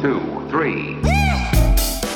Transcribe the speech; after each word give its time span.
two, 0.00 0.18
three. 0.48 0.98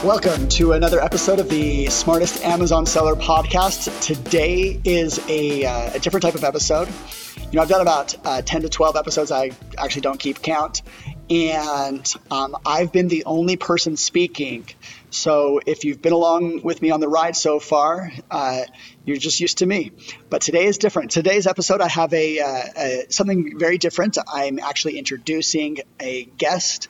Welcome 0.02 0.48
to 0.50 0.72
another 0.72 1.00
episode 1.00 1.38
of 1.38 1.50
the 1.50 1.86
Smartest 1.90 2.42
Amazon 2.42 2.86
Seller 2.86 3.14
podcast. 3.14 4.00
Today 4.00 4.80
is 4.84 5.20
a, 5.28 5.66
uh, 5.66 5.90
a 5.92 5.98
different 5.98 6.22
type 6.22 6.34
of 6.34 6.44
episode. 6.44 6.88
You 7.36 7.56
know, 7.56 7.62
I've 7.62 7.68
done 7.68 7.82
about 7.82 8.14
uh, 8.24 8.40
10 8.40 8.62
to 8.62 8.68
12 8.70 8.96
episodes. 8.96 9.30
I 9.30 9.50
actually 9.76 10.00
don't 10.00 10.18
keep 10.18 10.40
count. 10.40 10.80
And 11.28 12.10
um, 12.30 12.56
I've 12.64 12.90
been 12.90 13.08
the 13.08 13.24
only 13.26 13.56
person 13.56 13.98
speaking. 13.98 14.66
So 15.10 15.60
if 15.66 15.84
you've 15.84 16.00
been 16.00 16.12
along 16.12 16.62
with 16.62 16.80
me 16.80 16.90
on 16.90 17.00
the 17.00 17.08
ride 17.08 17.36
so 17.36 17.60
far, 17.60 18.10
uh, 18.30 18.62
you're 19.04 19.18
just 19.18 19.40
used 19.40 19.58
to 19.58 19.66
me. 19.66 19.92
But 20.30 20.40
today 20.40 20.64
is 20.64 20.78
different. 20.78 21.10
Today's 21.10 21.46
episode, 21.46 21.82
I 21.82 21.88
have 21.88 22.14
a, 22.14 22.40
uh, 22.40 22.62
a 22.76 23.06
something 23.10 23.58
very 23.58 23.76
different. 23.76 24.16
I'm 24.26 24.58
actually 24.58 24.98
introducing 24.98 25.78
a 26.00 26.24
guest. 26.24 26.88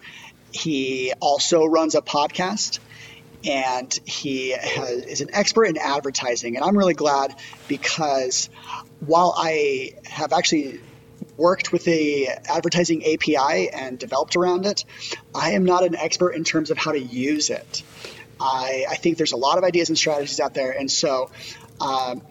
He 0.54 1.12
also 1.20 1.64
runs 1.64 1.96
a 1.96 2.00
podcast 2.00 2.78
and 3.44 3.92
he 4.06 4.50
has, 4.50 5.04
is 5.04 5.20
an 5.20 5.30
expert 5.32 5.64
in 5.64 5.76
advertising. 5.76 6.56
And 6.56 6.64
I'm 6.64 6.78
really 6.78 6.94
glad 6.94 7.34
because 7.68 8.48
while 9.00 9.34
I 9.36 9.94
have 10.06 10.32
actually 10.32 10.80
worked 11.36 11.72
with 11.72 11.84
the 11.84 12.28
advertising 12.28 13.04
API 13.04 13.68
and 13.70 13.98
developed 13.98 14.36
around 14.36 14.64
it, 14.64 14.84
I 15.34 15.52
am 15.52 15.64
not 15.64 15.84
an 15.84 15.96
expert 15.96 16.30
in 16.30 16.44
terms 16.44 16.70
of 16.70 16.78
how 16.78 16.92
to 16.92 17.00
use 17.00 17.50
it. 17.50 17.82
I, 18.40 18.86
I 18.88 18.94
think 18.94 19.18
there's 19.18 19.32
a 19.32 19.36
lot 19.36 19.58
of 19.58 19.64
ideas 19.64 19.88
and 19.88 19.98
strategies 19.98 20.38
out 20.38 20.54
there. 20.54 20.70
And 20.70 20.90
so 20.90 21.30
um, 21.80 22.22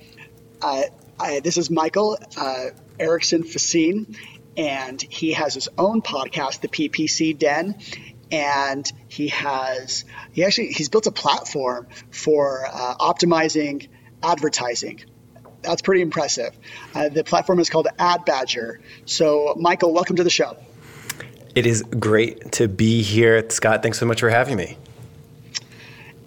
I, 0.61 0.85
I, 1.19 1.39
this 1.41 1.57
is 1.57 1.69
Michael 1.69 2.17
uh, 2.37 2.67
Erickson 2.99 3.43
Facchin, 3.43 4.15
and 4.55 5.01
he 5.01 5.33
has 5.33 5.53
his 5.53 5.69
own 5.77 6.01
podcast, 6.01 6.61
the 6.61 6.67
PPC 6.67 7.37
Den 7.37 7.75
and 8.33 8.91
he 9.07 9.27
has 9.27 10.05
he 10.31 10.43
actually 10.43 10.69
he's 10.69 10.89
built 10.89 11.05
a 11.05 11.11
platform 11.11 11.87
for 12.09 12.65
uh, 12.65 12.95
optimizing 12.95 13.87
advertising. 14.23 15.01
That's 15.61 15.83
pretty 15.83 16.01
impressive. 16.01 16.57
Uh, 16.95 17.09
the 17.09 17.23
platform 17.23 17.59
is 17.59 17.69
called 17.69 17.87
ad 17.99 18.25
badger. 18.25 18.81
So 19.05 19.53
michael 19.57 19.93
welcome 19.93 20.15
to 20.15 20.23
the 20.23 20.31
show. 20.31 20.57
It 21.53 21.67
is 21.67 21.83
great 21.83 22.53
to 22.53 22.67
be 22.67 23.03
here. 23.03 23.47
Scott 23.51 23.83
thanks 23.83 23.99
so 23.99 24.07
much 24.07 24.19
for 24.19 24.29
having 24.29 24.57
me 24.57 24.77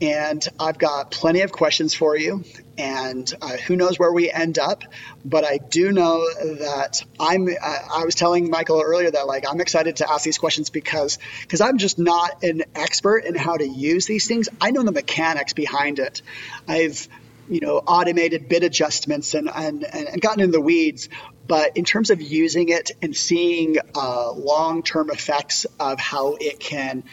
and 0.01 0.47
I've 0.59 0.79
got 0.79 1.11
plenty 1.11 1.41
of 1.41 1.53
questions 1.53 1.95
for 1.95 2.17
you. 2.17 2.45
And 2.79 3.33
uh, 3.41 3.57
who 3.57 3.77
knows 3.77 3.99
where 3.99 4.13
we 4.13 4.31
end 4.31 4.59
up, 4.59 4.85
but 5.25 5.45
I 5.45 5.59
do 5.59 5.93
know 5.93 6.19
that 6.59 7.03
I'm. 7.19 7.49
Uh, 7.49 7.55
I 7.61 8.05
was 8.05 8.15
telling 8.15 8.51
Michael 8.51 8.83
earlier 8.83 9.11
that 9.11 9.27
like 9.27 9.45
I'm 9.49 9.61
excited 9.63 9.97
to 9.97 10.11
ask 10.11 10.25
these 10.25 10.37
questions 10.37 10.69
because 10.69 11.19
because 11.41 11.63
I'm 11.63 11.79
just 11.79 11.99
not 11.99 12.43
an 12.43 12.65
expert 12.75 13.25
in 13.25 13.35
how 13.35 13.57
to 13.57 13.67
use 13.67 14.05
these 14.05 14.29
things. 14.29 14.51
I 14.61 14.73
know 14.73 14.83
the 14.83 14.93
mechanics 14.93 15.55
behind 15.55 15.99
it. 15.99 16.21
I've 16.69 17.09
you 17.49 17.61
know 17.61 17.79
automated 17.79 18.47
bid 18.47 18.63
adjustments 18.63 19.33
and 19.33 19.49
and, 19.49 19.83
and 19.83 20.21
gotten 20.21 20.43
in 20.43 20.51
the 20.51 20.61
weeds, 20.61 21.09
but 21.47 21.79
in 21.79 21.85
terms 21.85 22.11
of 22.11 22.21
using 22.21 22.69
it 22.69 22.91
and 23.01 23.17
seeing 23.17 23.79
uh, 23.95 24.33
long 24.33 24.83
term 24.83 25.09
effects 25.09 25.65
of 25.81 25.99
how 25.99 26.37
it 26.39 26.61
can 26.61 27.05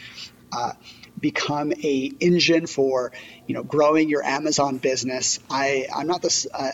uh, 0.52 0.72
become 1.24 1.72
a 1.72 2.12
engine 2.20 2.66
for 2.66 3.10
you 3.46 3.54
know 3.54 3.62
growing 3.62 4.10
your 4.10 4.22
Amazon 4.22 4.76
business. 4.76 5.40
I 5.48 5.86
I'm 5.96 6.06
not 6.06 6.20
this. 6.20 6.46
Uh, 6.52 6.70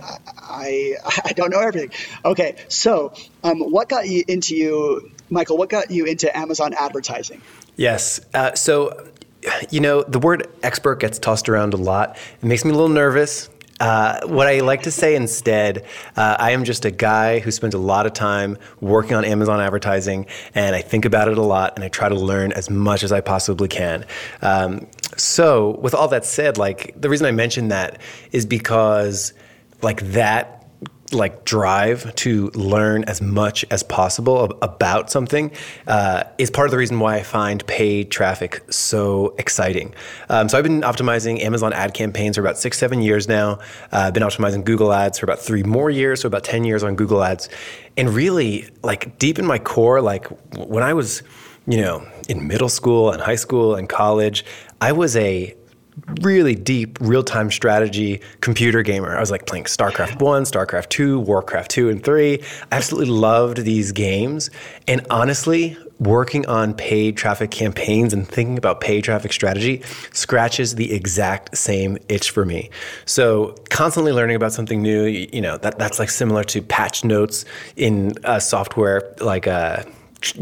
I 0.00 0.94
I 1.24 1.32
don't 1.32 1.50
know 1.50 1.58
everything. 1.58 1.90
Okay, 2.24 2.54
so 2.68 3.12
um, 3.42 3.58
what 3.58 3.88
got 3.88 4.06
you 4.06 4.22
into 4.28 4.54
you, 4.54 5.10
Michael? 5.28 5.58
What 5.58 5.70
got 5.70 5.90
you 5.90 6.04
into 6.04 6.34
Amazon 6.36 6.72
advertising? 6.72 7.42
Yes. 7.74 8.20
Uh, 8.32 8.54
so 8.54 9.08
you 9.70 9.80
know, 9.80 10.04
the 10.04 10.20
word 10.20 10.46
expert 10.62 11.00
gets 11.00 11.18
tossed 11.18 11.48
around 11.48 11.74
a 11.74 11.78
lot. 11.78 12.16
It 12.40 12.46
makes 12.46 12.64
me 12.64 12.70
a 12.70 12.74
little 12.74 12.88
nervous. 12.88 13.48
Uh, 13.80 14.20
what 14.26 14.46
I 14.46 14.60
like 14.60 14.82
to 14.82 14.90
say 14.90 15.16
instead, 15.16 15.86
uh, 16.14 16.36
I 16.38 16.50
am 16.50 16.64
just 16.64 16.84
a 16.84 16.90
guy 16.90 17.38
who 17.38 17.50
spends 17.50 17.74
a 17.74 17.78
lot 17.78 18.04
of 18.04 18.12
time 18.12 18.58
working 18.80 19.14
on 19.14 19.24
Amazon 19.24 19.58
advertising, 19.58 20.26
and 20.54 20.76
I 20.76 20.82
think 20.82 21.06
about 21.06 21.28
it 21.28 21.38
a 21.38 21.42
lot, 21.42 21.72
and 21.76 21.84
I 21.84 21.88
try 21.88 22.10
to 22.10 22.14
learn 22.14 22.52
as 22.52 22.68
much 22.68 23.02
as 23.02 23.10
I 23.10 23.22
possibly 23.22 23.68
can. 23.68 24.04
Um, 24.42 24.86
so, 25.16 25.78
with 25.80 25.94
all 25.94 26.08
that 26.08 26.26
said, 26.26 26.58
like 26.58 26.94
the 27.00 27.08
reason 27.08 27.26
I 27.26 27.32
mentioned 27.32 27.72
that 27.72 28.00
is 28.32 28.44
because, 28.44 29.32
like 29.80 30.02
that 30.12 30.59
like 31.12 31.44
drive 31.44 32.14
to 32.14 32.50
learn 32.50 33.04
as 33.04 33.20
much 33.20 33.64
as 33.70 33.82
possible 33.82 34.56
about 34.62 35.10
something 35.10 35.50
uh, 35.86 36.24
is 36.38 36.50
part 36.50 36.66
of 36.66 36.70
the 36.70 36.78
reason 36.78 37.00
why 37.00 37.16
I 37.16 37.22
find 37.22 37.66
paid 37.66 38.10
traffic 38.10 38.62
so 38.70 39.34
exciting. 39.38 39.94
Um, 40.28 40.48
so 40.48 40.56
I've 40.56 40.64
been 40.64 40.82
optimizing 40.82 41.40
Amazon 41.42 41.72
ad 41.72 41.94
campaigns 41.94 42.36
for 42.36 42.42
about 42.42 42.58
six, 42.58 42.78
seven 42.78 43.02
years 43.02 43.28
now. 43.28 43.54
Uh, 43.92 44.06
I've 44.06 44.14
been 44.14 44.22
optimizing 44.22 44.64
Google 44.64 44.92
Ads 44.92 45.18
for 45.18 45.26
about 45.26 45.40
three 45.40 45.62
more 45.62 45.90
years, 45.90 46.20
so 46.20 46.26
about 46.26 46.44
ten 46.44 46.64
years 46.64 46.82
on 46.82 46.94
Google 46.96 47.22
Ads. 47.22 47.48
And 47.96 48.10
really, 48.10 48.68
like 48.82 49.18
deep 49.18 49.38
in 49.38 49.46
my 49.46 49.58
core, 49.58 50.00
like 50.00 50.26
when 50.56 50.82
I 50.82 50.94
was, 50.94 51.22
you 51.66 51.80
know, 51.80 52.06
in 52.28 52.46
middle 52.46 52.68
school 52.68 53.10
and 53.10 53.20
high 53.20 53.34
school 53.34 53.74
and 53.74 53.88
college, 53.88 54.44
I 54.80 54.92
was 54.92 55.16
a 55.16 55.54
really 56.20 56.54
deep 56.54 56.98
real 57.00 57.22
time 57.22 57.50
strategy 57.50 58.20
computer 58.40 58.82
gamer. 58.82 59.16
I 59.16 59.20
was 59.20 59.30
like 59.30 59.46
playing 59.46 59.64
StarCraft 59.64 60.20
1, 60.20 60.44
StarCraft 60.44 60.88
2, 60.88 61.20
Warcraft 61.20 61.70
2 61.70 61.88
and 61.88 62.02
3. 62.02 62.40
I 62.40 62.76
absolutely 62.76 63.10
loved 63.10 63.58
these 63.58 63.92
games. 63.92 64.50
And 64.86 65.06
honestly, 65.10 65.76
working 65.98 66.46
on 66.46 66.72
paid 66.74 67.16
traffic 67.16 67.50
campaigns 67.50 68.12
and 68.12 68.26
thinking 68.26 68.56
about 68.56 68.80
paid 68.80 69.04
traffic 69.04 69.32
strategy 69.32 69.82
scratches 70.12 70.74
the 70.76 70.92
exact 70.92 71.56
same 71.56 71.98
itch 72.08 72.30
for 72.30 72.44
me. 72.44 72.70
So 73.04 73.54
constantly 73.68 74.12
learning 74.12 74.36
about 74.36 74.52
something 74.52 74.82
new, 74.82 75.04
you 75.04 75.42
know, 75.42 75.58
that, 75.58 75.78
that's 75.78 75.98
like 75.98 76.10
similar 76.10 76.42
to 76.44 76.62
patch 76.62 77.04
notes 77.04 77.44
in 77.76 78.14
a 78.24 78.40
software 78.40 79.14
like 79.20 79.46
a 79.46 79.50
uh, 79.50 79.82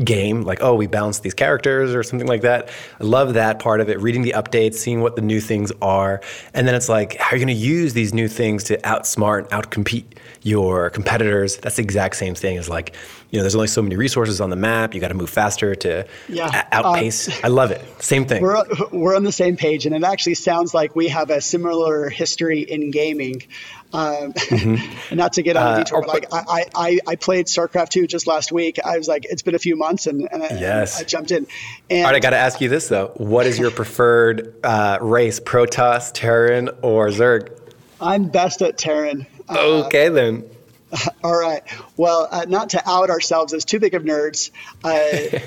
game, 0.05 0.43
like, 0.43 0.59
oh, 0.63 0.75
we 0.75 0.87
balanced 0.87 1.23
these 1.23 1.35
characters 1.35 1.95
or 1.95 2.03
something 2.03 2.29
like 2.29 2.43
that. 2.43 2.69
I 3.01 3.05
love 3.05 3.35
that 3.35 3.59
part 3.59 3.81
of 3.81 3.89
it, 3.89 4.01
reading 4.01 4.23
the 4.23 4.35
updates, 4.37 4.75
seeing 4.75 5.01
what 5.01 5.17
the 5.17 5.23
new 5.23 5.41
things 5.41 5.73
are. 5.81 6.21
And 6.55 6.67
then 6.67 6.75
it's 6.75 6.89
like, 6.89 7.17
how 7.17 7.35
are 7.35 7.39
you 7.39 7.45
going 7.45 7.57
to 7.57 7.63
use 7.63 7.93
these 7.93 8.13
new 8.13 8.29
things 8.29 8.65
to 8.65 8.79
outsmart, 8.79 9.39
and 9.39 9.49
outcompete 9.51 10.05
your 10.43 10.91
competitors? 10.91 11.57
That's 11.59 11.77
the 11.77 11.83
exact 11.83 12.17
same 12.17 12.35
thing 12.35 12.59
as 12.59 12.69
like, 12.69 12.95
you 13.31 13.39
know, 13.39 13.43
there's 13.43 13.55
only 13.55 13.69
so 13.69 13.83
many 13.83 13.97
resources 13.97 14.41
on 14.41 14.49
the 14.49 14.57
map. 14.57 14.95
You 14.95 15.01
got 15.01 15.09
to 15.09 15.15
move 15.15 15.29
faster 15.29 15.75
to 15.75 16.07
yeah. 16.29 16.67
outpace. 16.73 17.29
Uh, 17.29 17.41
I 17.45 17.49
love 17.49 17.71
it. 17.71 17.85
Same 18.03 18.25
thing. 18.25 18.43
We're, 18.43 18.65
we're 18.91 19.15
on 19.15 19.25
the 19.25 19.33
same 19.33 19.57
page. 19.57 19.85
And 19.85 19.95
it 19.95 20.03
actually 20.03 20.35
sounds 20.35 20.73
like 20.73 20.97
we 20.97 21.09
have 21.09 21.29
a 21.29 21.43
similar 21.43 22.09
history 22.09 22.61
in 22.61 22.91
gaming. 22.91 23.43
Um, 23.91 24.33
mm-hmm. 24.35 25.17
not 25.17 25.35
to 25.35 25.43
get 25.43 25.57
on 25.57 25.67
a 25.67 25.69
uh, 25.71 25.79
detour, 25.79 26.05
uh, 26.05 26.07
like 26.07 26.27
I, 26.31 26.67
I, 26.75 26.99
I 27.07 27.17
played 27.17 27.47
StarCraft 27.47 27.89
2 27.89 28.07
just 28.07 28.27
last 28.27 28.53
week. 28.53 28.79
I 28.85 28.99
was 28.99 29.09
like, 29.09 29.25
it's 29.25 29.43
been 29.43 29.55
a 29.55 29.59
few 29.59 29.77
months 29.77 30.07
and, 30.07 30.29
and, 30.31 30.43
yes. 30.61 30.99
I, 30.99 31.01
I 31.01 31.05
jumped 31.05 31.31
in. 31.31 31.47
And, 31.89 32.01
All 32.01 32.13
right, 32.13 32.17
I 32.17 32.21
got 32.21 32.31
to 32.31 32.37
ask 32.37 32.61
you 32.61 32.69
this 32.69 32.89
though. 32.89 33.13
What 33.17 33.47
is 33.47 33.59
your 33.59 33.71
preferred 33.71 34.55
uh, 34.63 34.99
race, 35.01 35.41
Protoss, 35.41 36.13
Terran, 36.13 36.69
or 36.83 37.09
Zerg? 37.09 37.59
I'm 38.01 38.29
best 38.29 38.63
at 38.63 38.77
Terran. 38.77 39.27
Uh, 39.49 39.85
okay, 39.87 40.11
then. 40.11 40.45
All 41.25 41.39
right. 41.39 41.63
Well, 41.97 42.29
uh, 42.31 42.47
not 42.49 42.71
to 42.71 42.89
out 42.89 43.11
ourselves 43.11 43.53
as 43.53 43.65
too 43.65 43.81
big 43.81 43.95
of 43.95 44.03
nerds, 44.03 44.51
uh, 44.85 45.39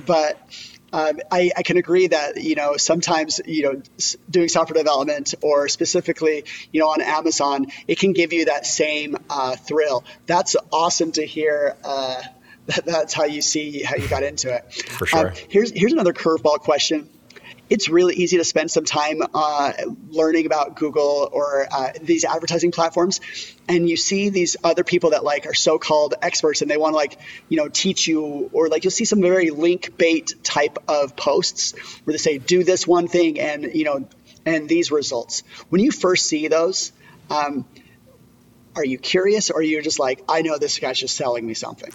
but 0.06 0.40
um, 0.92 1.20
I, 1.30 1.50
I, 1.56 1.62
can 1.62 1.76
agree 1.76 2.06
that 2.06 2.42
you 2.42 2.54
know 2.54 2.76
sometimes 2.76 3.40
you 3.44 3.62
know 3.62 3.82
doing 4.30 4.48
software 4.48 4.82
development 4.82 5.34
or 5.42 5.68
specifically 5.68 6.44
you 6.72 6.80
know 6.80 6.88
on 6.88 7.00
Amazon 7.00 7.66
it 7.86 7.98
can 7.98 8.12
give 8.12 8.32
you 8.32 8.46
that 8.46 8.66
same 8.66 9.16
uh, 9.28 9.56
thrill. 9.56 10.04
That's 10.26 10.56
awesome 10.72 11.12
to 11.12 11.26
hear. 11.26 11.76
Uh, 11.84 12.22
that, 12.66 12.84
that's 12.84 13.14
how 13.14 13.24
you 13.24 13.40
see 13.40 13.82
how 13.82 13.96
you 13.96 14.08
got 14.08 14.22
into 14.22 14.54
it. 14.54 14.72
For 14.72 15.06
sure. 15.06 15.28
Um, 15.28 15.34
here's 15.48 15.70
here's 15.70 15.92
another 15.92 16.12
curveball 16.12 16.60
question 16.60 17.08
it's 17.70 17.88
really 17.88 18.14
easy 18.14 18.38
to 18.38 18.44
spend 18.44 18.70
some 18.70 18.84
time 18.84 19.20
uh, 19.34 19.72
learning 20.08 20.46
about 20.46 20.76
Google 20.76 21.28
or 21.30 21.66
uh, 21.70 21.92
these 22.00 22.24
advertising 22.24 22.72
platforms, 22.72 23.20
and 23.68 23.88
you 23.88 23.96
see 23.96 24.30
these 24.30 24.56
other 24.64 24.84
people 24.84 25.10
that 25.10 25.24
like 25.24 25.46
are 25.46 25.54
so-called 25.54 26.14
experts, 26.22 26.62
and 26.62 26.70
they 26.70 26.76
want 26.76 26.92
to 26.92 26.96
like 26.96 27.18
you 27.48 27.56
know 27.56 27.68
teach 27.68 28.06
you, 28.06 28.50
or 28.52 28.68
like 28.68 28.84
you'll 28.84 28.90
see 28.90 29.04
some 29.04 29.20
very 29.20 29.50
link 29.50 29.96
bait 29.96 30.34
type 30.42 30.78
of 30.88 31.16
posts 31.16 31.72
where 32.04 32.12
they 32.12 32.18
say 32.18 32.38
do 32.38 32.64
this 32.64 32.86
one 32.86 33.08
thing 33.08 33.38
and 33.38 33.74
you 33.74 33.84
know 33.84 34.08
and 34.46 34.68
these 34.68 34.90
results. 34.90 35.42
When 35.68 35.80
you 35.80 35.90
first 35.90 36.26
see 36.26 36.48
those. 36.48 36.92
Um, 37.30 37.66
are 38.74 38.84
you 38.84 38.96
curious 38.96 39.50
or 39.50 39.58
are 39.58 39.62
you 39.62 39.82
just 39.82 39.98
like 39.98 40.22
i 40.28 40.40
know 40.42 40.56
this 40.56 40.78
guy's 40.78 40.98
just 40.98 41.16
selling 41.16 41.44
me 41.44 41.52
something 41.52 41.90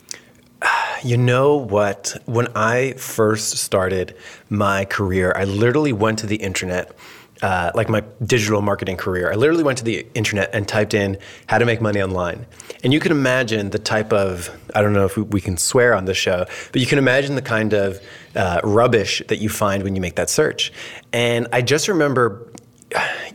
you 1.03 1.17
know 1.17 1.55
what? 1.55 2.15
When 2.25 2.47
I 2.55 2.93
first 2.93 3.57
started 3.57 4.15
my 4.49 4.85
career, 4.85 5.33
I 5.35 5.43
literally 5.43 5.93
went 5.93 6.19
to 6.19 6.27
the 6.27 6.37
internet. 6.37 6.95
uh, 7.43 7.71
like 7.75 7.89
my 7.89 8.01
digital 8.25 8.61
marketing 8.61 8.95
career. 8.95 9.31
I 9.31 9.35
literally 9.35 9.63
went 9.63 9.77
to 9.79 9.83
the 9.83 10.07
internet 10.13 10.49
and 10.53 10.65
typed 10.65 10.93
in 10.93 11.17
how 11.47 11.57
to 11.57 11.65
make 11.65 11.81
money 11.81 12.01
online. 12.01 12.45
And 12.83 12.93
you 12.93 13.01
can 13.01 13.11
imagine 13.11 13.71
the 13.71 13.79
type 13.79 14.13
of, 14.13 14.49
I 14.73 14.81
don't 14.81 14.93
know 14.93 15.05
if 15.05 15.17
we 15.17 15.41
can 15.41 15.57
swear 15.57 15.93
on 15.93 16.05
this 16.05 16.17
show, 16.17 16.45
but 16.71 16.79
you 16.79 16.87
can 16.87 16.97
imagine 16.97 17.35
the 17.35 17.41
kind 17.41 17.73
of 17.73 17.99
uh, 18.35 18.61
rubbish 18.63 19.21
that 19.27 19.37
you 19.37 19.49
find 19.49 19.83
when 19.83 19.93
you 19.93 20.01
make 20.01 20.15
that 20.15 20.29
search. 20.29 20.71
And 21.11 21.47
I 21.51 21.61
just 21.61 21.89
remember, 21.89 22.49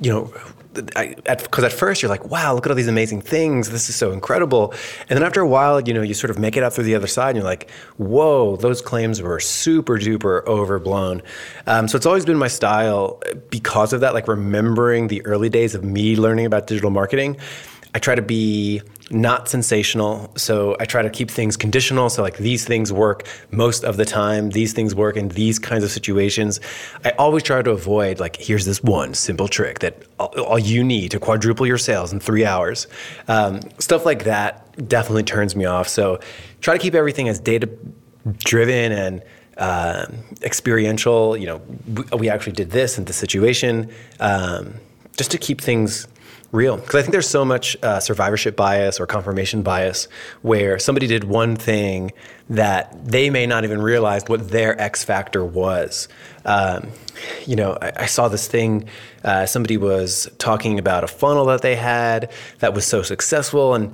you 0.01 0.11
know, 0.11 0.33
because 0.87 1.65
at, 1.65 1.65
at, 1.65 1.73
first 1.73 2.03
you're 2.03 2.09
like, 2.09 2.25
wow, 2.31 2.55
look 2.55 2.67
at 2.67 2.71
all 2.71 2.77
these 2.77 2.89
amazing 2.89 3.21
things. 3.21 3.71
This 3.71 3.89
is 3.89 3.97
so 3.97 4.13
incredible. 4.13 4.73
And 5.09 5.17
then 5.17 5.23
after 5.23 5.41
a 5.41 5.47
while, 5.47 5.81
you 5.81 5.95
know, 5.95 6.03
you 6.03 6.15
sort 6.15 6.31
of 6.31 6.39
make 6.39 6.57
it 6.57 6.63
out 6.63 6.73
through 6.73 6.85
the 6.85 6.95
other 6.95 7.07
side 7.07 7.31
and 7.31 7.37
you're 7.39 7.45
like, 7.45 7.71
whoa, 7.97 8.57
those 8.57 8.81
claims 8.83 9.21
were 9.23 9.41
super 9.41 9.99
duper 9.99 10.45
overblown. 10.47 11.23
Um, 11.67 11.89
so 11.89 11.97
it's 11.97 12.07
always 12.07 12.25
been 12.25 12.39
my 12.39 12.49
style 12.49 13.21
because 13.51 13.93
of 13.93 14.01
that, 14.01 14.15
like 14.15 14.29
remembering 14.29 15.09
the 15.09 15.25
early 15.27 15.49
days 15.49 15.75
of 15.75 15.85
me 15.85 16.17
learning 16.17 16.47
about 16.47 16.67
digital 16.67 16.91
marketing. 16.91 17.37
I 17.95 17.99
try 17.99 18.15
to 18.15 18.23
be 18.23 18.83
not 19.11 19.49
sensational. 19.49 20.31
So 20.37 20.77
I 20.79 20.85
try 20.85 21.03
to 21.03 21.11
keep 21.11 21.31
things 21.31 21.57
conditional. 21.57 22.11
So, 22.11 22.23
like, 22.23 22.37
these 22.37 22.65
things 22.65 22.93
work 22.93 23.27
most 23.51 23.85
of 23.85 23.97
the 23.97 24.05
time, 24.05 24.51
these 24.51 24.73
things 24.73 24.95
work 24.95 25.17
in 25.17 25.29
these 25.29 25.59
kinds 25.59 25.85
of 25.85 25.91
situations. 25.91 26.61
I 27.05 27.11
always 27.13 27.43
try 27.43 27.63
to 27.63 27.71
avoid, 27.71 28.21
like, 28.21 28.37
here's 28.37 28.67
this 28.67 28.83
one 28.83 29.15
simple 29.15 29.49
trick 29.49 29.79
that 29.81 30.03
all, 30.19 30.59
you 30.59 30.85
need 30.85 31.11
to 31.13 31.21
quadruple 31.21 31.67
your 31.67 31.79
sales 31.79 32.13
in 32.13 32.21
three 32.21 32.45
hours. 32.45 32.87
Um, 33.29 33.61
stuff 33.79 34.05
like 34.05 34.25
that 34.25 34.89
definitely 34.89 35.25
turns 35.25 35.57
me 35.57 35.65
off. 35.65 35.89
So, 35.89 36.21
try 36.61 36.75
to 36.77 36.83
keep 36.83 36.95
everything 36.95 37.29
as 37.29 37.41
data 37.41 37.69
driven 38.45 38.93
and 38.93 39.23
uh, 39.57 40.07
experiential. 40.43 41.37
You 41.37 41.47
know, 41.47 41.63
we, 41.87 42.19
we, 42.19 42.29
actually 42.29 42.53
did 42.53 42.71
this 42.71 42.99
in 42.99 43.05
this 43.07 43.17
situation, 43.17 43.91
um, 44.21 44.75
just 45.17 45.31
to 45.33 45.39
keep 45.39 45.61
things 45.61 46.07
real 46.51 46.77
because 46.77 46.95
I 46.95 47.03
think 47.03 47.13
there's 47.13 47.29
so 47.29 47.45
much 47.45 47.77
uh, 47.83 48.01
survivorship 48.01 48.57
bias 48.57 49.01
or 49.01 49.07
confirmation 49.07 49.63
bias 49.63 50.09
where 50.43 50.79
somebody 50.79 51.07
did 51.07 51.25
one 51.25 51.57
thing 51.57 52.13
that 52.49 53.05
they 53.05 53.29
may 53.29 53.47
not 53.47 53.65
even 53.65 53.83
realize 53.83 54.25
what 54.27 54.49
their 54.49 54.81
X 54.81 55.05
factor 55.05 55.45
was. 55.45 56.09
Um, 56.45 56.91
you 57.47 57.57
know, 57.57 57.77
I, 57.81 57.93
I, 57.97 58.07
saw 58.07 58.29
this 58.29 58.49
thing. 58.49 58.89
Uh, 59.23 59.45
somebody 59.45 59.77
was 59.77 60.31
talking 60.39 60.79
about 60.79 61.05
a 61.05 61.09
funnel 61.09 61.47
that 61.47 61.61
they 61.61 61.77
had 61.77 62.33
that 62.61 62.73
was 62.73 62.87
so 62.87 63.03
successful, 63.03 63.75
and 63.75 63.93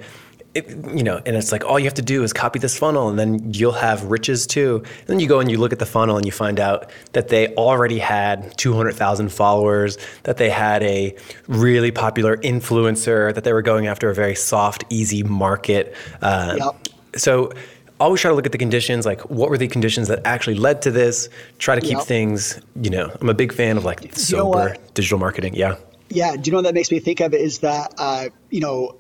it, 0.55 0.69
you 0.95 1.03
know, 1.03 1.21
and 1.27 1.37
it's 1.37 1.53
like 1.53 1.65
all 1.65 1.79
you 1.79 1.85
have 1.87 1.95
to 1.95 2.03
do 2.03 2.23
is 2.23 2.33
copy 2.33 2.59
this 2.59 2.79
funnel, 2.79 3.09
and 3.09 3.19
then 3.19 3.53
you'll 3.53 3.73
have 3.73 4.05
riches 4.05 4.47
too. 4.47 4.83
And 5.01 5.07
then 5.07 5.21
you 5.21 5.27
go 5.27 5.41
and 5.41 5.51
you 5.51 5.59
look 5.59 5.73
at 5.73 5.79
the 5.79 5.87
funnel, 5.87 6.17
and 6.17 6.25
you 6.25 6.33
find 6.33 6.61
out 6.61 6.91
that 7.13 7.29
they 7.29 7.55
already 7.55 7.99
had 7.99 8.57
200,000 8.57 9.31
followers, 9.31 9.99
that 10.23 10.37
they 10.37 10.51
had 10.51 10.83
a 10.85 11.17
really 11.49 11.91
popular 11.91 12.37
influencer, 12.39 13.35
that 13.35 13.45
they 13.45 13.53
were 13.53 13.63
going 13.63 13.87
after 13.87 14.11
a 14.11 14.15
very 14.15 14.35
soft, 14.35 14.85
easy 14.91 15.23
market. 15.23 15.95
Um, 16.23 16.59
yep. 16.59 16.89
So 17.17 17.53
always 18.01 18.21
try 18.21 18.29
to 18.29 18.35
look 18.35 18.47
at 18.47 18.53
the 18.53 18.59
conditions 18.59 19.07
like 19.07 19.21
what 19.31 19.49
were 19.49 19.57
the 19.57 19.69
conditions 19.69 20.09
that 20.09 20.21
actually 20.25 20.57
led 20.57 20.83
to 20.83 20.91
this 20.91 21.29
try 21.59 21.75
to 21.75 21.81
keep 21.81 21.97
yep. 21.97 22.03
things 22.03 22.61
you 22.83 22.91
know 22.91 23.11
i'm 23.21 23.29
a 23.29 23.35
big 23.35 23.53
fan 23.53 23.77
of 23.77 23.85
like 23.85 24.13
sober 24.17 24.59
you 24.59 24.75
know 24.75 24.81
digital 24.95 25.19
marketing 25.19 25.55
yeah 25.55 25.77
yeah 26.09 26.35
do 26.35 26.49
you 26.49 26.53
know 26.53 26.59
what 26.59 26.63
that 26.63 26.75
makes 26.75 26.91
me 26.91 26.99
think 26.99 27.21
of 27.21 27.33
is 27.33 27.61
that 27.61 27.95
uh, 27.99 28.29
you 28.51 28.61
know 28.61 28.97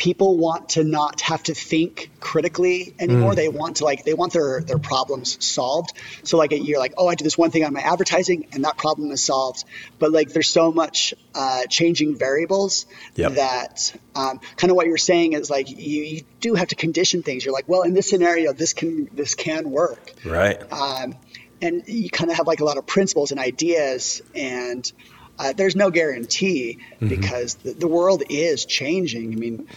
people 0.00 0.38
want 0.38 0.70
to 0.70 0.82
not 0.82 1.20
have 1.20 1.42
to 1.42 1.52
think 1.52 2.10
critically 2.20 2.94
anymore. 2.98 3.32
Mm. 3.32 3.36
They 3.36 3.48
want 3.48 3.76
to 3.76 3.84
like 3.84 4.02
they 4.04 4.14
want 4.14 4.32
their 4.32 4.62
their 4.62 4.78
problems 4.78 5.44
solved. 5.44 5.92
So 6.22 6.38
like 6.38 6.52
you're 6.52 6.78
like, 6.78 6.94
oh, 6.96 7.06
I 7.06 7.14
do 7.14 7.22
this 7.22 7.36
one 7.36 7.50
thing 7.50 7.64
on 7.64 7.74
my 7.74 7.80
advertising 7.80 8.48
and 8.52 8.64
that 8.64 8.78
problem 8.78 9.10
is 9.10 9.22
solved. 9.22 9.64
But 9.98 10.10
like 10.10 10.30
there's 10.30 10.48
so 10.48 10.72
much 10.72 11.12
uh, 11.34 11.66
changing 11.66 12.16
variables 12.16 12.86
yep. 13.14 13.34
that 13.34 13.94
um, 14.14 14.40
kind 14.56 14.70
of 14.70 14.76
what 14.76 14.86
you're 14.86 14.96
saying 14.96 15.34
is 15.34 15.50
like 15.50 15.68
you, 15.68 16.02
you 16.02 16.22
do 16.40 16.54
have 16.54 16.68
to 16.68 16.76
condition 16.76 17.22
things. 17.22 17.44
You're 17.44 17.54
like, 17.54 17.68
well, 17.68 17.82
in 17.82 17.92
this 17.92 18.08
scenario, 18.08 18.54
this 18.54 18.72
can 18.72 19.10
this 19.12 19.34
can 19.34 19.70
work. 19.70 20.14
Right. 20.24 20.60
Um, 20.72 21.14
and 21.60 21.82
you 21.86 22.08
kind 22.08 22.30
of 22.30 22.38
have 22.38 22.46
like 22.46 22.60
a 22.60 22.64
lot 22.64 22.78
of 22.78 22.86
principles 22.86 23.32
and 23.32 23.38
ideas 23.38 24.22
and 24.34 24.90
uh, 25.38 25.54
there's 25.54 25.74
no 25.74 25.90
guarantee 25.90 26.78
mm-hmm. 26.94 27.08
because 27.08 27.54
the, 27.54 27.72
the, 27.72 27.88
world 27.88 28.22
is 28.28 28.66
changing. 28.66 29.32
I 29.32 29.36
mean, 29.36 29.68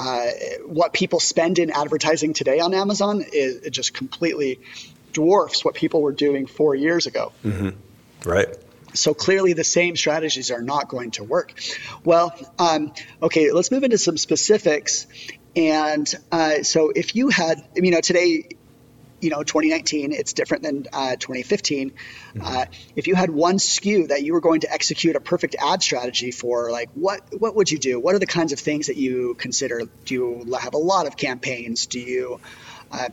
uh, 0.00 0.30
what 0.66 0.92
people 0.92 1.20
spend 1.20 1.58
in 1.58 1.70
advertising 1.70 2.32
today 2.32 2.60
on 2.60 2.74
Amazon 2.74 3.24
is 3.32 3.56
it 3.56 3.70
just 3.70 3.94
completely 3.94 4.60
dwarfs 5.12 5.64
what 5.64 5.74
people 5.74 6.02
were 6.02 6.12
doing 6.12 6.46
four 6.46 6.74
years 6.74 7.06
ago. 7.06 7.32
Mm-hmm. 7.44 8.28
Right. 8.28 8.48
So 8.94 9.14
clearly, 9.14 9.54
the 9.54 9.64
same 9.64 9.96
strategies 9.96 10.50
are 10.50 10.62
not 10.62 10.88
going 10.88 11.12
to 11.12 11.24
work. 11.24 11.54
Well, 12.04 12.34
um, 12.58 12.92
okay, 13.22 13.50
let's 13.50 13.70
move 13.70 13.84
into 13.84 13.98
some 13.98 14.18
specifics. 14.18 15.06
And 15.56 16.12
uh, 16.30 16.62
so, 16.62 16.90
if 16.90 17.16
you 17.16 17.28
had, 17.28 17.62
you 17.74 17.90
know, 17.90 18.00
today 18.00 18.50
you 19.22 19.30
know 19.30 19.42
2019 19.42 20.12
it's 20.12 20.32
different 20.32 20.62
than 20.62 20.86
uh, 20.92 21.16
2015 21.16 21.90
mm-hmm. 21.90 22.40
uh, 22.44 22.66
if 22.96 23.06
you 23.06 23.14
had 23.14 23.30
one 23.30 23.56
SKU 23.56 24.08
that 24.08 24.22
you 24.22 24.32
were 24.32 24.40
going 24.40 24.60
to 24.60 24.72
execute 24.72 25.16
a 25.16 25.20
perfect 25.20 25.54
ad 25.58 25.82
strategy 25.82 26.30
for 26.30 26.70
like 26.70 26.90
what 26.94 27.22
what 27.38 27.54
would 27.54 27.70
you 27.70 27.78
do 27.78 27.98
what 27.98 28.14
are 28.14 28.18
the 28.18 28.26
kinds 28.26 28.52
of 28.52 28.58
things 28.58 28.88
that 28.88 28.96
you 28.96 29.34
consider 29.34 29.82
do 30.04 30.14
you 30.14 30.54
have 30.60 30.74
a 30.74 30.78
lot 30.78 31.06
of 31.06 31.16
campaigns 31.16 31.86
do 31.86 32.00
you 32.00 32.40
uh, 32.90 33.08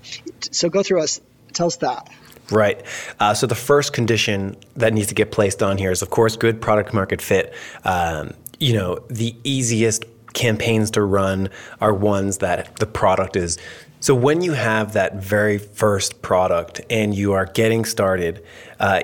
so 0.52 0.70
go 0.70 0.84
through 0.84 1.02
us 1.02 1.22
tell 1.54 1.68
us 1.68 1.78
that 1.78 2.10
Right. 2.52 2.84
Uh, 3.20 3.36
so 3.36 3.46
the 3.46 3.54
first 3.54 3.94
condition 3.94 4.58
that 4.76 4.92
needs 4.92 5.10
to 5.10 5.14
get 5.14 5.32
placed 5.32 5.62
on 5.62 5.78
here 5.78 5.92
is, 5.92 6.02
of 6.02 6.10
course, 6.10 6.36
good 6.36 6.60
product 6.60 6.96
market 6.96 7.22
fit. 7.22 7.54
Um, 7.84 8.34
you 8.60 8.74
know, 8.74 9.04
the 9.08 9.36
easiest 9.44 10.04
campaigns 10.34 10.92
to 10.92 11.02
run 11.02 11.50
are 11.82 11.94
ones 11.94 12.40
that 12.40 12.76
the 12.78 12.86
product 12.86 13.36
is 13.36 13.58
so 14.00 14.16
when 14.16 14.42
you 14.42 14.54
have 14.54 14.94
that 14.94 15.16
very 15.16 15.58
first 15.58 16.22
product 16.22 16.82
and 16.90 17.14
you 17.14 17.34
are 17.34 17.46
getting 17.46 17.86
started, 17.86 18.44
uh, 18.80 19.02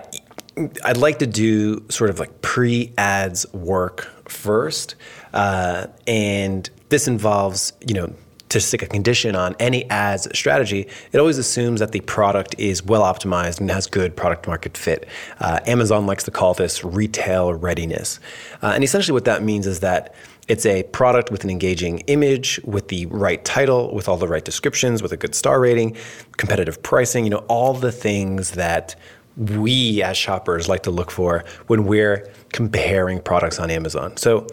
I'd 0.85 0.97
like 0.97 1.19
to 1.19 1.27
do 1.27 1.83
sort 1.89 2.09
of 2.09 2.19
like 2.19 2.41
pre-ads 2.41 3.51
work 3.53 4.09
first, 4.29 4.95
uh, 5.33 5.87
and 6.07 6.69
this 6.89 7.07
involves 7.07 7.73
you 7.85 7.93
know 7.93 8.13
to 8.49 8.61
stick 8.61 8.81
a 8.81 8.87
condition 8.87 9.35
on 9.35 9.55
any 9.59 9.89
ads 9.89 10.27
strategy, 10.37 10.87
it 11.11 11.17
always 11.17 11.37
assumes 11.37 11.79
that 11.79 11.91
the 11.91 11.99
product 12.01 12.55
is 12.57 12.83
well 12.83 13.01
optimized 13.01 13.59
and 13.59 13.69
has 13.69 13.87
good 13.87 14.15
product 14.15 14.47
market 14.47 14.77
fit. 14.77 15.07
Uh, 15.39 15.59
Amazon 15.65 16.05
likes 16.05 16.23
to 16.23 16.31
call 16.31 16.53
this 16.53 16.83
retail 16.83 17.53
readiness. 17.53 18.19
Uh, 18.61 18.71
and 18.73 18.83
essentially, 18.83 19.13
what 19.13 19.25
that 19.25 19.43
means 19.43 19.67
is 19.67 19.81
that 19.81 20.15
it's 20.47 20.65
a 20.65 20.83
product 20.83 21.31
with 21.31 21.43
an 21.43 21.49
engaging 21.49 21.99
image, 22.01 22.59
with 22.63 22.89
the 22.89 23.07
right 23.07 23.43
title, 23.43 23.93
with 23.93 24.07
all 24.07 24.17
the 24.17 24.27
right 24.27 24.45
descriptions, 24.45 25.01
with 25.01 25.11
a 25.11 25.17
good 25.17 25.33
star 25.33 25.59
rating, 25.59 25.97
competitive 26.37 26.83
pricing, 26.83 27.23
you 27.23 27.31
know, 27.31 27.43
all 27.47 27.73
the 27.73 27.91
things 27.91 28.51
that 28.51 28.95
we 29.37 30.01
as 30.01 30.15
shoppers 30.15 30.69
like 30.69 30.83
to 30.83 30.91
look 30.91 31.11
for 31.11 31.43
when 31.67 31.85
we're 31.85 32.31
comparing 32.53 33.19
products 33.19 33.59
on 33.59 33.69
Amazon. 33.71 34.15
So, 34.17 34.47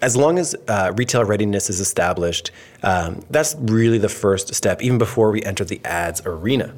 as 0.00 0.16
long 0.16 0.38
as 0.38 0.54
uh, 0.68 0.92
retail 0.96 1.24
readiness 1.24 1.68
is 1.68 1.80
established, 1.80 2.52
um, 2.84 3.24
that's 3.30 3.56
really 3.58 3.98
the 3.98 4.08
first 4.08 4.54
step, 4.54 4.80
even 4.80 4.96
before 4.96 5.32
we 5.32 5.42
enter 5.42 5.64
the 5.64 5.80
ads 5.84 6.22
arena. 6.24 6.72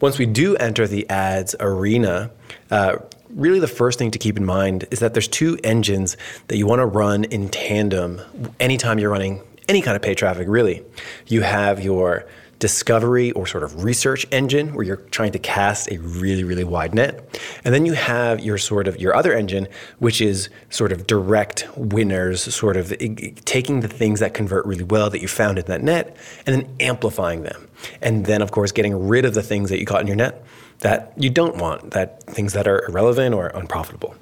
Once 0.00 0.18
we 0.18 0.24
do 0.24 0.56
enter 0.56 0.86
the 0.86 1.08
ads 1.10 1.54
arena, 1.60 2.30
uh, 2.70 2.96
really 3.34 3.58
the 3.58 3.66
first 3.68 3.98
thing 3.98 4.10
to 4.12 4.18
keep 4.18 4.36
in 4.36 4.44
mind 4.44 4.86
is 4.90 5.00
that 5.00 5.14
there's 5.14 5.28
two 5.28 5.58
engines 5.64 6.16
that 6.48 6.56
you 6.56 6.66
want 6.66 6.80
to 6.80 6.86
run 6.86 7.24
in 7.24 7.48
tandem 7.48 8.20
anytime 8.60 8.98
you're 8.98 9.10
running 9.10 9.42
any 9.68 9.80
kind 9.80 9.96
of 9.96 10.02
paid 10.02 10.18
traffic, 10.18 10.46
really. 10.48 10.82
You 11.26 11.42
have 11.42 11.82
your 11.82 12.26
discovery 12.60 13.32
or 13.32 13.46
sort 13.46 13.62
of 13.62 13.82
research 13.84 14.24
engine 14.30 14.74
where 14.74 14.84
you're 14.84 14.96
trying 14.96 15.32
to 15.32 15.38
cast 15.38 15.90
a 15.90 15.98
really 15.98 16.44
really 16.44 16.64
wide 16.64 16.94
net. 16.94 17.38
And 17.64 17.74
then 17.74 17.84
you 17.84 17.92
have 17.94 18.40
your 18.40 18.58
sort 18.58 18.86
of 18.88 18.98
your 18.98 19.14
other 19.14 19.34
engine 19.34 19.68
which 19.98 20.20
is 20.20 20.48
sort 20.70 20.92
of 20.92 21.06
direct 21.06 21.66
winners 21.76 22.42
sort 22.54 22.76
of 22.76 22.96
taking 23.44 23.80
the 23.80 23.88
things 23.88 24.20
that 24.20 24.34
convert 24.34 24.64
really 24.66 24.84
well 24.84 25.10
that 25.10 25.20
you 25.20 25.28
found 25.28 25.58
in 25.58 25.64
that 25.66 25.82
net 25.82 26.16
and 26.46 26.56
then 26.56 26.76
amplifying 26.80 27.42
them. 27.42 27.68
And 28.00 28.24
then 28.24 28.40
of 28.40 28.52
course 28.52 28.72
getting 28.72 29.08
rid 29.08 29.24
of 29.24 29.34
the 29.34 29.42
things 29.42 29.68
that 29.70 29.80
you 29.80 29.84
caught 29.84 30.00
in 30.00 30.06
your 30.06 30.16
net 30.16 30.42
that 30.80 31.12
you 31.16 31.30
don't 31.30 31.56
want, 31.56 31.92
that 31.92 32.22
things 32.24 32.52
that 32.52 32.66
are 32.66 32.84
irrelevant 32.88 33.34
or 33.34 33.48
unprofitable. 33.48 34.14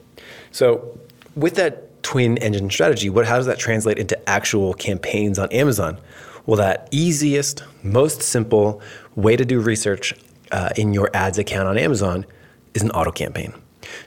So 0.51 0.99
with 1.35 1.55
that 1.57 2.03
twin 2.03 2.37
engine 2.39 2.71
strategy, 2.71 3.09
what 3.11 3.27
how 3.27 3.37
does 3.37 3.47
that 3.47 3.59
translate 3.59 3.99
into 3.99 4.17
actual 4.29 4.75
campaigns 4.75 5.39
on 5.39 5.51
Amazon? 5.51 5.99
Well, 6.47 6.57
that 6.57 6.89
easiest, 6.91 7.63
most 7.83 8.23
simple 8.23 8.83
way 9.15 9.37
to 9.37 9.45
do 9.45 9.61
research 9.61 10.15
uh, 10.51 10.71
in 10.77 10.93
your 10.93 11.11
ads 11.15 11.39
account 11.39 11.69
on 11.69 11.79
Amazon 11.79 12.27
is 12.75 12.83
an 12.83 12.91
auto 12.91 13.13
campaign. 13.13 13.55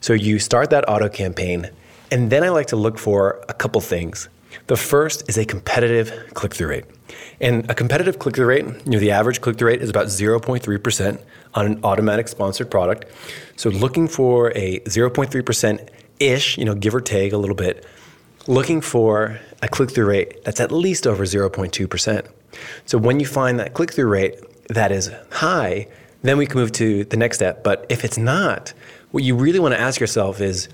So 0.02 0.14
you 0.14 0.40
start 0.40 0.70
that 0.70 0.88
auto 0.90 1.10
campaign, 1.10 1.70
and 2.12 2.30
then 2.30 2.44
I 2.44 2.50
like 2.50 2.68
to 2.68 2.76
look 2.76 2.98
for 2.98 3.44
a 3.50 3.54
couple 3.54 3.82
things. 3.82 4.30
The 4.68 4.76
first 4.76 5.30
is 5.30 5.38
a 5.38 5.46
competitive 5.46 6.34
click 6.34 6.54
through 6.54 6.70
rate. 6.70 6.86
And 7.40 7.70
a 7.70 7.76
competitive 7.76 8.20
click 8.20 8.36
through 8.36 8.48
rate, 8.48 8.66
you 8.66 8.92
know, 8.92 9.00
the 9.00 9.12
average 9.12 9.42
click 9.42 9.58
through 9.58 9.70
rate 9.70 9.82
is 9.82 9.90
about 9.90 10.08
0.3% 10.08 11.22
on 11.54 11.66
an 11.66 11.80
automatic 11.84 12.28
sponsored 12.28 12.72
product. 12.72 13.06
So 13.56 13.70
looking 13.70 14.08
for 14.08 14.52
a 14.56 14.80
0.3% 14.82 15.90
ish, 16.20 16.58
you 16.58 16.66
know, 16.66 16.76
give 16.76 16.96
or 16.96 17.02
take 17.02 17.34
a 17.34 17.38
little 17.38 17.56
bit, 17.56 17.86
looking 18.48 18.82
for 18.82 19.40
a 19.62 19.68
click 19.68 19.92
through 19.92 20.08
rate 20.08 20.44
that's 20.44 20.60
at 20.60 20.72
least 20.72 21.08
over 21.08 21.24
0.2%. 21.24 22.28
So 22.86 22.98
when 22.98 23.20
you 23.20 23.26
find 23.26 23.60
that 23.60 23.74
click 23.74 23.94
through 23.94 24.08
rate 24.08 24.36
that 24.70 24.92
is 24.92 25.12
high, 25.32 25.88
then 26.22 26.38
we 26.38 26.46
can 26.46 26.60
move 26.60 26.72
to 26.74 27.04
the 27.06 27.18
next 27.18 27.38
step. 27.38 27.64
But 27.64 27.86
if 27.90 28.04
it's 28.04 28.18
not, 28.18 28.74
what 29.12 29.24
you 29.24 29.36
really 29.36 29.60
want 29.60 29.74
to 29.74 29.80
ask 29.80 30.00
yourself 30.00 30.42
is 30.42 30.70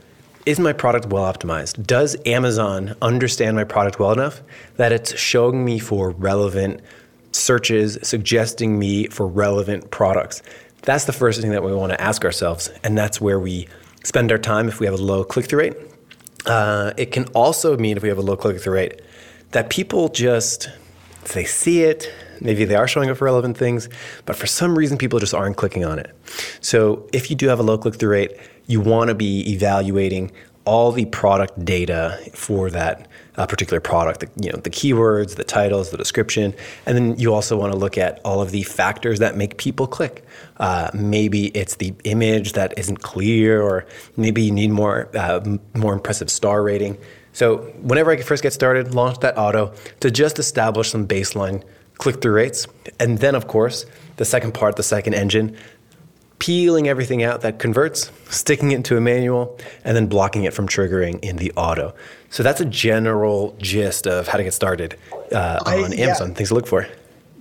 is 0.45 0.59
my 0.59 0.73
product 0.73 1.07
well 1.07 1.31
optimized? 1.31 1.85
Does 1.85 2.15
Amazon 2.25 2.95
understand 3.01 3.55
my 3.55 3.63
product 3.63 3.99
well 3.99 4.11
enough 4.11 4.41
that 4.77 4.91
it's 4.91 5.17
showing 5.17 5.63
me 5.63 5.79
for 5.79 6.11
relevant 6.11 6.81
searches, 7.31 7.97
suggesting 8.03 8.79
me 8.79 9.07
for 9.07 9.27
relevant 9.27 9.91
products? 9.91 10.41
That's 10.83 11.05
the 11.05 11.13
first 11.13 11.41
thing 11.41 11.51
that 11.51 11.63
we 11.63 11.73
want 11.73 11.91
to 11.91 12.01
ask 12.01 12.25
ourselves. 12.25 12.71
And 12.83 12.97
that's 12.97 13.21
where 13.21 13.39
we 13.39 13.67
spend 14.03 14.31
our 14.31 14.37
time 14.37 14.67
if 14.67 14.79
we 14.79 14.85
have 14.87 14.95
a 14.95 15.01
low 15.01 15.23
click 15.23 15.45
through 15.45 15.59
rate. 15.59 15.75
Uh, 16.45 16.91
it 16.97 17.11
can 17.11 17.25
also 17.35 17.77
mean 17.77 17.97
if 17.97 18.03
we 18.03 18.09
have 18.09 18.17
a 18.17 18.23
low 18.23 18.35
click 18.35 18.59
through 18.59 18.73
rate 18.73 19.01
that 19.51 19.69
people 19.69 20.09
just, 20.09 20.69
they 21.33 21.45
see 21.45 21.83
it, 21.83 22.11
maybe 22.39 22.65
they 22.65 22.75
are 22.75 22.87
showing 22.87 23.09
up 23.09 23.17
for 23.17 23.25
relevant 23.25 23.57
things, 23.57 23.89
but 24.25 24.35
for 24.35 24.47
some 24.47 24.77
reason 24.77 24.97
people 24.97 25.19
just 25.19 25.33
aren't 25.33 25.57
clicking 25.57 25.85
on 25.85 25.99
it. 25.99 26.15
So 26.61 27.07
if 27.13 27.29
you 27.29 27.35
do 27.35 27.47
have 27.49 27.59
a 27.59 27.63
low 27.63 27.77
click 27.77 27.95
through 27.95 28.09
rate, 28.09 28.31
you 28.67 28.81
want 28.81 29.09
to 29.09 29.15
be 29.15 29.51
evaluating 29.51 30.31
all 30.65 30.91
the 30.91 31.05
product 31.05 31.63
data 31.65 32.19
for 32.33 32.69
that 32.69 33.07
uh, 33.35 33.45
particular 33.47 33.79
product, 33.79 34.19
the, 34.19 34.29
you 34.43 34.51
know, 34.51 34.59
the 34.59 34.69
keywords, 34.69 35.35
the 35.35 35.43
titles, 35.43 35.89
the 35.89 35.97
description, 35.97 36.53
and 36.85 36.95
then 36.95 37.17
you 37.17 37.33
also 37.33 37.57
want 37.57 37.73
to 37.73 37.79
look 37.79 37.97
at 37.97 38.19
all 38.23 38.41
of 38.41 38.51
the 38.51 38.61
factors 38.63 39.19
that 39.19 39.35
make 39.35 39.57
people 39.57 39.87
click. 39.87 40.23
Uh, 40.57 40.91
maybe 40.93 41.47
it's 41.47 41.75
the 41.75 41.93
image 42.03 42.53
that 42.53 42.77
isn't 42.77 43.01
clear, 43.01 43.61
or 43.61 43.85
maybe 44.17 44.43
you 44.43 44.51
need 44.51 44.69
more 44.69 45.09
uh, 45.15 45.39
more 45.73 45.93
impressive 45.93 46.29
star 46.29 46.61
rating. 46.61 46.97
So 47.33 47.57
whenever 47.81 48.11
I 48.11 48.21
first 48.21 48.43
get 48.43 48.53
started, 48.53 48.93
launch 48.93 49.19
that 49.19 49.37
auto 49.37 49.73
to 50.01 50.11
just 50.11 50.37
establish 50.37 50.91
some 50.91 51.07
baseline 51.07 51.63
click-through 51.97 52.33
rates, 52.33 52.67
and 52.99 53.19
then 53.19 53.35
of 53.35 53.47
course 53.47 53.85
the 54.17 54.25
second 54.25 54.53
part, 54.53 54.75
the 54.75 54.83
second 54.83 55.15
engine, 55.15 55.57
peeling 56.41 56.87
everything 56.87 57.21
out 57.21 57.41
that 57.41 57.59
converts, 57.59 58.11
sticking 58.31 58.71
it 58.71 58.75
into 58.75 58.97
a 58.97 59.01
manual, 59.01 59.55
and 59.85 59.95
then 59.95 60.07
blocking 60.07 60.43
it 60.43 60.55
from 60.55 60.67
triggering 60.67 61.23
in 61.23 61.35
the 61.37 61.51
auto. 61.55 61.93
So 62.31 62.41
that's 62.41 62.59
a 62.59 62.65
general 62.65 63.55
gist 63.59 64.07
of 64.07 64.27
how 64.27 64.39
to 64.39 64.43
get 64.43 64.53
started 64.53 64.97
uh, 65.31 65.59
on 65.63 65.93
I, 65.93 65.95
Amazon. 65.95 66.29
Yeah. 66.29 66.33
Things 66.33 66.49
to 66.49 66.55
look 66.55 66.65
for. 66.65 66.87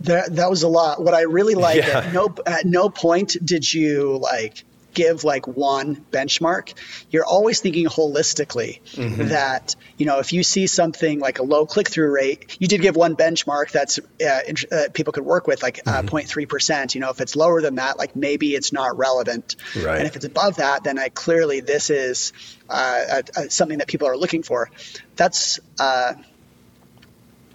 That 0.03 0.37
that 0.37 0.51
was 0.51 0.63
a 0.63 0.69
lot. 0.69 1.03
What 1.03 1.15
I 1.15 1.23
really 1.23 1.55
like 1.55 1.79
yeah. 1.79 2.01
at 2.01 2.13
no 2.13 2.35
at 2.45 2.67
no 2.67 2.91
point 2.91 3.37
did 3.43 3.73
you 3.73 4.19
like 4.19 4.65
give 4.95 5.25
like 5.25 5.47
one 5.47 6.05
benchmark. 6.11 6.75
You're 7.11 7.25
always 7.25 7.61
thinking 7.61 7.87
holistically 7.87 8.81
mm-hmm. 8.93 9.29
that, 9.29 9.77
you 9.97 10.07
know, 10.07 10.19
if 10.19 10.33
you 10.33 10.43
see 10.43 10.67
something 10.67 11.21
like 11.21 11.39
a 11.39 11.43
low 11.43 11.67
click 11.67 11.89
through 11.89 12.13
rate, 12.13 12.57
you 12.59 12.69
did 12.69 12.81
give 12.81 12.97
one 12.97 13.17
benchmark 13.17 13.71
that's 13.71 13.99
uh, 13.99 14.41
uh, 14.73 14.89
people 14.93 15.13
could 15.13 15.25
work 15.25 15.47
with, 15.47 15.63
like 15.63 15.81
uh, 15.87 16.03
mm-hmm. 16.03 16.09
0.3%. 16.09 16.95
You 16.95 17.01
know, 17.01 17.11
if 17.11 17.21
it's 17.21 17.37
lower 17.37 17.61
than 17.61 17.77
that, 17.77 17.99
like 17.99 18.17
maybe 18.17 18.55
it's 18.55 18.73
not 18.73 18.97
relevant. 18.97 19.57
Right. 19.77 19.99
And 19.99 20.07
if 20.07 20.17
it's 20.17 20.25
above 20.25 20.57
that, 20.57 20.85
then 20.85 20.99
I 20.99 21.09
clearly 21.09 21.61
this 21.61 21.91
is 21.91 22.33
uh, 22.69 23.23
something 23.49 23.79
that 23.79 23.89
people 23.89 24.09
are 24.09 24.17
looking 24.17 24.43
for. 24.43 24.71
That's, 25.17 25.61
uh, 25.79 26.15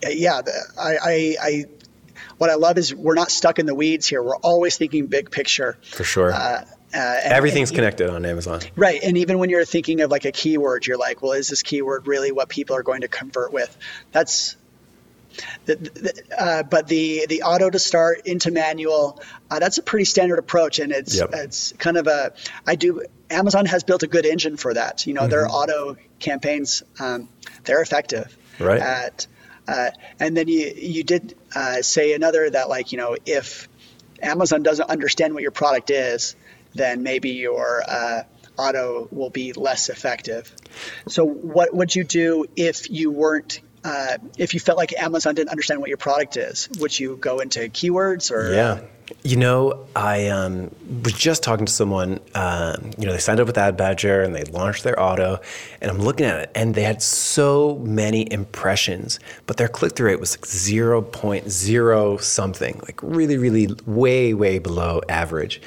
yeah, 0.08 0.42
I, 0.78 0.98
I, 0.98 1.36
I 1.42 1.66
what 2.38 2.50
I 2.50 2.56
love 2.56 2.78
is 2.78 2.94
we're 2.94 3.16
not 3.16 3.32
stuck 3.32 3.60
in 3.60 3.66
the 3.66 3.76
weeds 3.76 4.08
here. 4.08 4.22
We're 4.22 4.36
always 4.38 4.78
thinking 4.78 5.08
big 5.08 5.32
picture. 5.32 5.78
For 5.92 6.04
sure. 6.04 6.34
Uh, 6.34 6.66
uh, 6.96 7.20
and, 7.24 7.34
Everything's 7.34 7.72
and, 7.72 7.76
connected 7.76 8.10
on 8.10 8.26
Amazon. 8.26 8.62
Right. 8.76 9.04
And 9.04 9.18
even 9.18 9.38
when 9.38 9.50
you're 9.50 9.66
thinking 9.66 10.02
of 10.02 10.12
like 10.12 10.26
a 10.26 10.32
keyword, 10.32 10.88
you're 10.88 10.98
like, 10.98 11.22
well, 11.22 11.34
is 11.34 11.50
this 11.50 11.62
keyword 11.62 12.08
really 12.08 12.32
what 12.32 12.48
people 12.48 12.76
are 12.76 12.84
going 12.84 13.02
to 13.02 13.10
convert 13.10 13.52
with? 13.52 13.76
That's 14.12 14.56
the, 15.66 15.76
the, 15.76 16.24
uh, 16.38 16.64
but 16.64 16.88
the 16.88 17.26
the 17.28 17.44
auto 17.44 17.70
to 17.70 17.78
start 17.78 18.26
into 18.26 18.52
manual 18.52 19.22
uh, 19.52 19.60
that's 19.60 19.78
a 19.78 19.84
pretty 19.84 20.06
standard 20.06 20.40
approach 20.40 20.80
and 20.80 20.94
it's 20.94 21.18
yep. 21.18 21.32
it's 21.34 21.74
kind 21.74 21.98
of 21.98 22.08
a 22.08 22.32
I 22.66 22.76
do 22.76 23.04
Amazon 23.30 23.66
has 23.66 23.84
built 23.84 24.04
a 24.04 24.08
good 24.08 24.26
engine 24.26 24.56
for 24.56 24.74
that 24.74 25.06
you 25.06 25.14
know 25.14 25.22
mm-hmm. 25.22 25.32
their 25.32 25.48
auto 25.50 25.98
campaigns 26.20 26.84
um, 27.02 27.28
they're 27.66 27.82
effective 27.82 28.38
right 28.62 28.80
at 28.80 29.28
uh, 29.68 29.90
and 30.22 30.38
then 30.38 30.48
you 30.48 30.72
you 30.74 31.04
did 31.04 31.36
uh, 31.54 31.82
say 31.82 32.14
another 32.14 32.50
that 32.50 32.70
like 32.70 32.94
you 32.94 32.98
know 32.98 33.18
if 33.26 33.68
Amazon 34.22 34.64
doesn't 34.64 34.90
understand 34.90 35.34
what 35.34 35.44
your 35.44 35.52
product 35.52 35.90
is 35.90 36.38
then 36.76 37.04
maybe 37.04 37.32
your 37.32 37.84
uh, 37.88 38.24
auto 38.58 39.08
will 39.12 39.30
be 39.30 39.54
less 39.54 39.90
effective. 39.90 40.54
So, 41.08 41.26
what 41.26 41.74
would 41.74 41.96
you 41.96 42.04
do 42.04 42.46
if 42.56 42.90
you 42.90 43.12
weren't? 43.12 43.62
Uh, 43.84 44.18
if 44.38 44.56
you 44.56 44.60
felt 44.60 44.80
like 44.80 44.94
Amazon 45.00 45.36
didn't 45.36 45.50
understand 45.50 45.80
what 45.80 45.90
your 45.90 45.98
product 45.98 46.38
is, 46.38 46.70
would 46.80 46.98
you 46.98 47.18
go 47.18 47.40
into 47.40 47.60
keywords 47.62 48.32
or? 48.32 48.52
Yeah, 48.52 48.82
you 49.24 49.38
know, 49.38 49.86
I 49.96 50.28
um, 50.30 50.72
was 51.04 51.14
just 51.14 51.44
talking 51.44 51.66
to 51.66 51.72
someone. 51.72 52.20
Um, 52.34 52.92
you 52.98 53.06
know, 53.06 53.12
they 53.12 53.20
signed 53.20 53.40
up 53.40 53.48
with 53.48 53.58
Ad 53.58 53.78
Badger 53.78 54.24
and 54.24 54.36
they 54.36 54.44
launched 54.46 54.84
their 54.84 55.00
auto, 55.00 55.40
and 55.82 55.92
I'm 55.92 56.00
looking 56.00 56.26
at 56.26 56.40
it, 56.40 56.52
and 56.56 56.74
they 56.74 56.84
had 56.84 57.02
so 57.02 57.78
many 57.84 58.32
impressions, 58.32 59.20
but 59.46 59.58
their 59.58 59.68
click 59.68 59.96
through 59.96 60.08
rate 60.08 60.20
was 60.20 60.36
like 60.36 60.46
0.0 60.46 62.22
something, 62.22 62.80
like 62.84 63.00
really, 63.04 63.38
really 63.38 63.70
way, 63.86 64.34
way 64.34 64.60
below 64.60 65.02
average. 65.08 65.62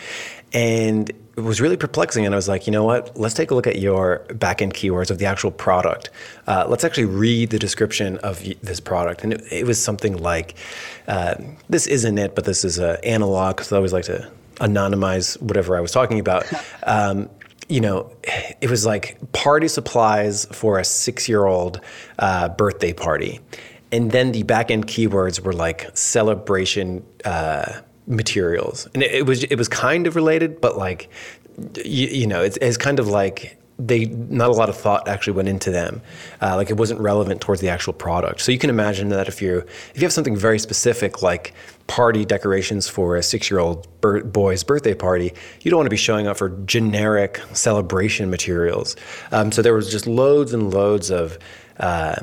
And 0.53 1.11
it 1.11 1.43
was 1.43 1.61
really 1.61 1.77
perplexing. 1.77 2.27
And 2.27 2.35
I 2.35 2.37
was 2.37 2.49
like, 2.49 2.67
you 2.67 2.73
know 2.73 2.85
what? 2.85 3.17
Let's 3.17 3.35
take 3.35 3.51
a 3.51 3.55
look 3.55 3.67
at 3.67 3.79
your 3.79 4.25
backend 4.29 4.73
keywords 4.73 5.11
of 5.11 5.19
the 5.19 5.27
actual 5.27 5.51
product. 5.51 6.11
Uh, 6.47 6.67
let's 6.69 6.85
actually 6.85 7.05
read 7.05 7.51
the 7.51 7.59
description 7.59 8.19
of 8.19 8.43
this 8.63 8.81
product. 8.81 9.23
And 9.23 9.35
it, 9.35 9.45
it 9.53 9.67
was 9.67 9.83
something 9.83 10.17
like, 10.17 10.57
uh, 11.07 11.37
this 11.69 11.87
isn't 11.87 12.19
it, 12.19 12.35
but 12.35 12.45
this 12.45 12.65
is 12.65 12.79
an 12.79 12.97
analog, 13.05 13.57
because 13.57 13.73
I 13.73 13.77
always 13.77 13.93
like 13.93 14.05
to 14.05 14.31
anonymize 14.57 15.41
whatever 15.41 15.77
I 15.77 15.81
was 15.81 15.93
talking 15.93 16.19
about. 16.19 16.47
Um, 16.85 17.29
you 17.69 17.83
know, 17.83 18.11
it 18.63 18.71
was 18.71 18.87
like 18.87 19.19
party 19.33 19.69
supplies 19.69 20.47
for 20.47 20.79
a 20.79 20.85
six 20.85 21.29
year 21.29 21.45
old 21.45 21.81
uh, 22.19 22.49
birthday 22.49 22.95
party. 22.95 23.41
And 23.93 24.11
then 24.11 24.33
the 24.33 24.43
backend 24.43 24.85
keywords 24.85 25.41
were 25.41 25.53
like 25.53 25.91
celebration 25.95 27.05
uh, 27.25 27.81
materials, 28.09 28.89
and 28.95 29.03
it, 29.03 29.13
it, 29.13 29.27
was 29.27 29.45
it 29.45 29.57
was 29.57 29.69
kind 29.69 30.07
of 30.07 30.17
related, 30.17 30.61
but 30.61 30.77
like 30.77 31.09
you, 31.85 32.09
you 32.09 32.27
know, 32.27 32.43
it's, 32.43 32.57
it's 32.59 32.77
kind 32.77 32.99
of 32.99 33.09
like 33.09 33.59
they 33.79 34.07
not 34.07 34.51
a 34.51 34.53
lot 34.53 34.69
of 34.69 34.77
thought 34.77 35.07
actually 35.07 35.35
went 35.35 35.49
into 35.49 35.71
them. 35.71 36.03
Uh, 36.43 36.57
like 36.57 36.69
it 36.69 36.77
wasn't 36.77 37.01
relevant 37.01 37.41
towards 37.41 37.61
the 37.61 37.69
actual 37.69 37.93
product. 37.93 38.41
So 38.41 38.51
you 38.51 38.59
can 38.59 38.71
imagine 38.71 39.11
that 39.11 39.29
if 39.29 39.41
you 39.41 39.59
if 39.59 39.93
you 39.95 40.03
have 40.03 40.13
something 40.13 40.37
very 40.37 40.59
specific 40.59 41.23
like 41.23 41.55
party 41.87 42.25
decorations 42.25 42.89
for 42.89 43.17
a 43.17 43.23
six 43.23 43.51
year 43.51 43.61
old 43.61 43.87
boy's 44.01 44.65
birthday 44.65 44.95
party, 44.95 45.33
you 45.61 45.71
don't 45.71 45.79
want 45.79 45.87
to 45.87 45.91
be 45.91 45.97
showing 45.97 46.27
up 46.27 46.37
for 46.37 46.51
generic 46.67 47.41
celebration 47.53 48.31
materials. 48.31 48.97
Um, 49.31 49.53
so 49.53 49.63
there 49.63 49.75
was 49.75 49.91
just 49.91 50.07
loads 50.07 50.53
and 50.53 50.73
loads 50.73 51.11
of. 51.11 51.39
Uh, 51.79 52.17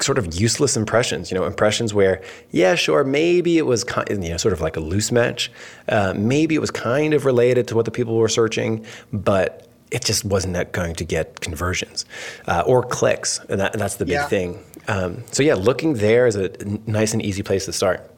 sort 0.00 0.18
of 0.18 0.34
useless 0.34 0.76
impressions, 0.76 1.30
you 1.30 1.36
know, 1.36 1.44
impressions 1.44 1.92
where, 1.92 2.22
yeah, 2.50 2.74
sure, 2.74 3.04
maybe 3.04 3.58
it 3.58 3.66
was 3.66 3.84
kind, 3.84 4.08
you 4.10 4.30
know, 4.30 4.36
sort 4.36 4.52
of 4.52 4.60
like 4.60 4.76
a 4.76 4.80
loose 4.80 5.10
match. 5.12 5.50
Uh, 5.88 6.14
maybe 6.16 6.54
it 6.54 6.60
was 6.60 6.70
kind 6.70 7.14
of 7.14 7.24
related 7.24 7.68
to 7.68 7.74
what 7.74 7.84
the 7.84 7.90
people 7.90 8.16
were 8.16 8.28
searching, 8.28 8.84
but 9.12 9.66
it 9.90 10.04
just 10.04 10.24
wasn't 10.24 10.72
going 10.72 10.94
to 10.94 11.04
get 11.04 11.40
conversions 11.40 12.04
uh, 12.46 12.62
or 12.66 12.82
clicks. 12.82 13.40
And 13.48 13.60
that, 13.60 13.72
that's 13.72 13.96
the 13.96 14.04
big 14.04 14.12
yeah. 14.12 14.26
thing. 14.26 14.62
Um, 14.86 15.24
so, 15.32 15.42
yeah, 15.42 15.54
looking 15.54 15.94
there 15.94 16.26
is 16.26 16.36
a 16.36 16.50
nice 16.86 17.12
and 17.12 17.22
easy 17.22 17.42
place 17.42 17.64
to 17.66 17.72
start. 17.72 18.10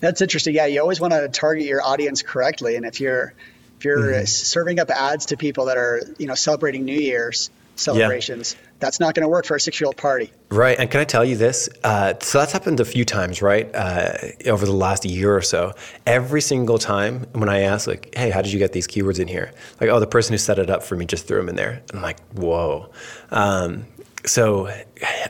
That's 0.00 0.20
interesting. 0.20 0.54
Yeah, 0.54 0.66
you 0.66 0.80
always 0.80 1.00
want 1.00 1.12
to 1.12 1.28
target 1.28 1.64
your 1.66 1.82
audience 1.82 2.22
correctly. 2.22 2.76
And 2.76 2.86
if 2.86 3.00
you're, 3.00 3.34
if 3.78 3.84
you're 3.84 3.98
mm-hmm. 3.98 4.24
serving 4.24 4.80
up 4.80 4.90
ads 4.90 5.26
to 5.26 5.36
people 5.36 5.66
that 5.66 5.76
are, 5.76 6.00
you 6.18 6.26
know, 6.26 6.34
celebrating 6.34 6.84
New 6.84 6.98
Year's, 6.98 7.50
celebrations. 7.78 8.54
Yeah. 8.54 8.68
That's 8.80 9.00
not 9.00 9.14
going 9.14 9.22
to 9.22 9.28
work 9.28 9.44
for 9.44 9.56
a 9.56 9.60
six 9.60 9.80
year 9.80 9.86
old 9.86 9.96
party. 9.96 10.32
Right. 10.50 10.78
And 10.78 10.90
can 10.90 11.00
I 11.00 11.04
tell 11.04 11.24
you 11.24 11.36
this? 11.36 11.68
Uh, 11.84 12.14
so 12.20 12.38
that's 12.38 12.52
happened 12.52 12.80
a 12.80 12.84
few 12.84 13.04
times, 13.04 13.42
right? 13.42 13.70
Uh, 13.74 14.14
over 14.46 14.66
the 14.66 14.72
last 14.72 15.04
year 15.04 15.34
or 15.34 15.42
so. 15.42 15.74
Every 16.06 16.40
single 16.40 16.78
time 16.78 17.26
when 17.32 17.48
I 17.48 17.60
ask, 17.60 17.86
like, 17.86 18.14
hey, 18.14 18.30
how 18.30 18.42
did 18.42 18.52
you 18.52 18.58
get 18.58 18.72
these 18.72 18.86
keywords 18.86 19.18
in 19.18 19.28
here? 19.28 19.52
Like, 19.80 19.90
oh, 19.90 20.00
the 20.00 20.06
person 20.06 20.34
who 20.34 20.38
set 20.38 20.58
it 20.58 20.70
up 20.70 20.82
for 20.82 20.96
me 20.96 21.06
just 21.06 21.26
threw 21.26 21.38
them 21.38 21.48
in 21.48 21.56
there. 21.56 21.82
And 21.88 21.96
I'm 21.96 22.02
like, 22.02 22.20
whoa. 22.32 22.90
Um, 23.30 23.86
so 24.24 24.68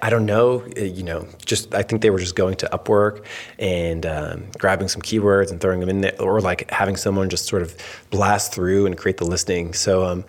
I 0.02 0.10
don't 0.10 0.26
know, 0.26 0.66
you 0.76 1.02
know, 1.02 1.26
just 1.44 1.74
I 1.74 1.82
think 1.82 2.02
they 2.02 2.10
were 2.10 2.18
just 2.18 2.34
going 2.34 2.56
to 2.56 2.66
Upwork 2.72 3.24
and 3.58 4.04
um, 4.06 4.44
grabbing 4.58 4.88
some 4.88 5.02
keywords 5.02 5.50
and 5.50 5.60
throwing 5.60 5.80
them 5.80 5.88
in 5.88 6.00
there, 6.00 6.20
or 6.20 6.40
like 6.40 6.70
having 6.70 6.96
someone 6.96 7.28
just 7.28 7.46
sort 7.46 7.62
of 7.62 7.76
blast 8.10 8.52
through 8.52 8.86
and 8.86 8.96
create 8.96 9.18
the 9.18 9.26
listing. 9.26 9.74
So, 9.74 10.04
um, 10.04 10.24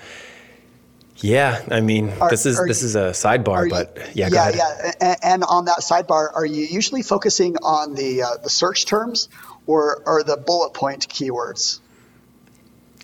yeah, 1.21 1.61
I 1.69 1.81
mean, 1.81 2.09
are, 2.21 2.29
this 2.29 2.45
is 2.45 2.63
this 2.65 2.81
is 2.81 2.95
a 2.95 3.11
sidebar, 3.11 3.69
but 3.69 4.15
yeah, 4.15 4.29
go 4.29 4.37
ahead. 4.37 4.55
yeah, 4.55 4.73
yeah. 4.77 4.91
And, 5.01 5.17
and, 5.23 5.43
on 5.43 5.65
that 5.65 5.79
sidebar, 5.79 6.33
are 6.33 6.45
you 6.45 6.65
usually 6.65 7.01
focusing 7.01 7.57
on 7.57 7.95
the 7.95 8.23
uh, 8.23 8.37
the 8.43 8.49
search 8.49 8.85
terms 8.85 9.29
or 9.67 10.01
or 10.05 10.23
the 10.23 10.37
bullet 10.37 10.73
point 10.73 11.07
keywords? 11.09 11.79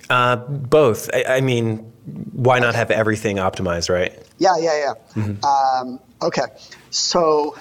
Uh, 0.10 0.36
both. 0.36 1.10
I, 1.14 1.38
I, 1.38 1.42
mean, 1.42 1.92
why 2.32 2.60
not 2.60 2.76
have 2.76 2.92
everything 2.92 3.38
optimized, 3.38 3.90
right? 3.90 4.14
Yeah, 4.38 4.58
yeah, 4.60 4.78
yeah. 4.78 4.94
Mm-hmm. 5.24 5.44
Um, 5.44 6.00
okay, 6.22 6.44
so 6.92 7.58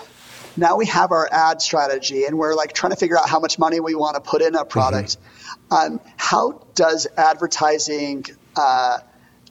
now 0.57 0.77
we 0.77 0.87
have 0.87 1.11
our 1.11 1.29
ad 1.33 1.63
strategy, 1.63 2.25
and 2.27 2.39
we're 2.39 2.55
like 2.55 2.75
trying 2.75 2.91
to 2.91 2.97
figure 2.97 3.19
out 3.19 3.29
how 3.29 3.41
much 3.41 3.59
money 3.59 3.81
we 3.81 3.95
want 3.95 4.17
to 4.17 4.21
put 4.21 4.43
in 4.43 4.55
a 4.55 4.65
product. 4.65 5.17
Mm-hmm. 5.17 5.95
Um, 5.95 6.01
how 6.17 6.67
does 6.75 7.07
advertising 7.17 8.27
uh, 8.57 8.99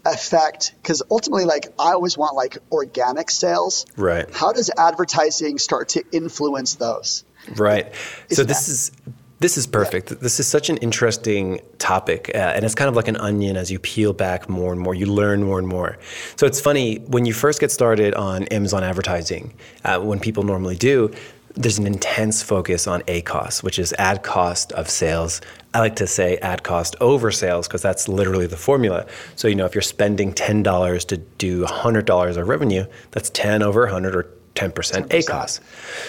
affect? 0.06 0.74
Because 0.82 1.02
ultimately, 1.10 1.46
like 1.46 1.68
I 1.80 1.92
always 1.94 2.18
want 2.18 2.36
like 2.36 2.58
organic 2.72 3.32
sales. 3.32 3.86
Right. 3.98 4.26
How 4.34 4.52
does 4.54 4.70
advertising 4.78 5.58
start 5.58 5.90
to 5.90 6.04
influence 6.12 6.76
those? 6.76 7.24
Right. 7.56 7.94
Is 8.30 8.38
so 8.38 8.44
this 8.44 8.66
that- 8.66 8.72
is 8.72 8.92
this 9.40 9.58
is 9.58 9.68
perfect. 9.68 10.10
Yeah. 10.12 10.18
This 10.22 10.40
is 10.40 10.48
such 10.48 10.70
an 10.70 10.78
interesting 10.78 11.60
topic, 11.78 12.32
uh, 12.34 12.38
and 12.38 12.64
it's 12.64 12.76
kind 12.76 12.88
of 12.88 12.96
like 12.96 13.10
an 13.10 13.18
onion 13.18 13.58
as 13.58 13.70
you 13.70 13.78
peel 13.78 14.14
back 14.14 14.48
more 14.48 14.72
and 14.72 14.80
more. 14.80 14.96
You 14.96 15.06
learn 15.06 15.44
more 15.44 15.60
and 15.60 15.68
more. 15.68 15.98
So 16.38 16.48
it's 16.48 16.62
funny 16.62 17.00
when 17.08 17.26
you 17.26 17.34
first 17.34 17.60
get 17.60 17.70
started 17.70 18.14
on 18.14 18.44
Amazon 18.46 18.86
advertising, 18.86 19.54
uh, 19.84 20.00
when 20.00 20.22
people 20.22 20.44
normally 20.44 20.78
do, 20.78 21.12
there's 21.56 21.78
an 21.78 21.86
intense 21.88 22.42
focus 22.42 22.88
on 22.88 23.02
ACOS, 23.04 23.62
which 23.64 23.78
is 23.78 23.94
ad 24.00 24.24
cost 24.24 24.72
of 24.74 24.90
sales. 24.90 25.42
I 25.74 25.80
like 25.80 25.96
to 25.98 26.08
say 26.08 26.38
ad 26.38 26.64
cost 26.64 26.96
over 27.00 27.32
sales 27.32 27.68
because 27.68 27.82
that's 27.82 28.08
literally 28.08 28.48
the 28.48 28.58
formula. 28.58 29.06
So, 29.36 29.48
you 29.48 29.56
know, 29.56 29.66
if 29.66 29.76
you're 29.76 29.82
spending 29.82 30.34
$10 30.34 31.08
to 31.08 31.18
do 31.18 31.66
$100 31.66 32.38
of 32.38 32.48
revenue, 32.48 32.86
that's 33.12 33.30
10 33.32 33.62
over 33.62 33.82
100 33.82 34.16
or 34.16 34.24
10%, 34.56 34.72
10%. 34.72 35.08
ACOS. 35.10 35.60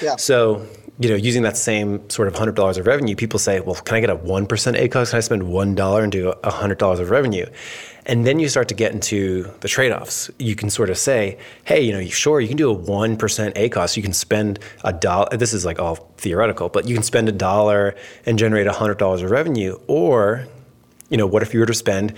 Yeah. 0.03 0.17
So 0.17 0.67
you 0.99 1.09
know, 1.09 1.17
using 1.17 1.43
that 1.43 1.57
same 1.57 2.09
sort 2.09 2.29
of 2.29 2.37
hundred 2.37 2.55
dollars 2.55 2.79
of 2.79 2.87
revenue, 2.87 3.17
people 3.17 3.39
say, 3.39 3.59
"Well, 3.61 3.75
can 3.75 3.97
I 3.97 4.01
get 4.01 4.11
a 4.11 4.15
one 4.15 4.47
percent 4.47 4.77
ACOS? 4.77 5.11
Can 5.11 5.17
I 5.17 5.21
spend 5.21 5.43
one 5.43 5.75
dollar 5.75 6.05
and 6.05 6.13
do 6.13 6.33
hundred 6.45 6.79
dollars 6.79 7.01
of 7.01 7.11
revenue?" 7.11 7.47
And 8.07 8.27
then 8.27 8.39
you 8.39 8.49
start 8.49 8.69
to 8.69 8.75
get 8.75 8.93
into 8.93 9.51
the 9.61 9.69
trade-offs. 9.69 10.31
You 10.39 10.55
can 10.55 10.69
sort 10.69 10.91
of 10.91 10.99
say, 10.99 11.39
"Hey, 11.65 11.81
you 11.81 11.93
know, 11.93 12.05
sure, 12.05 12.41
you 12.41 12.49
can 12.49 12.57
do 12.57 12.69
a 12.69 12.73
one 12.73 13.17
percent 13.17 13.55
ACOS. 13.55 13.97
You 13.97 14.03
can 14.03 14.13
spend 14.13 14.59
a 14.85 14.93
dollar. 14.93 15.35
This 15.37 15.55
is 15.55 15.65
like 15.65 15.79
all 15.79 15.97
theoretical, 16.19 16.69
but 16.69 16.87
you 16.87 16.95
can 16.95 17.03
spend 17.03 17.29
a 17.29 17.33
dollar 17.33 17.95
and 18.27 18.39
generate 18.39 18.67
a 18.67 18.73
hundred 18.73 18.99
dollars 18.99 19.23
of 19.23 19.31
revenue. 19.31 19.79
Or, 19.87 20.47
you 21.09 21.17
know, 21.17 21.27
what 21.27 21.43
if 21.43 21.55
you 21.55 21.61
were 21.61 21.67
to 21.67 21.75
spend 21.75 22.15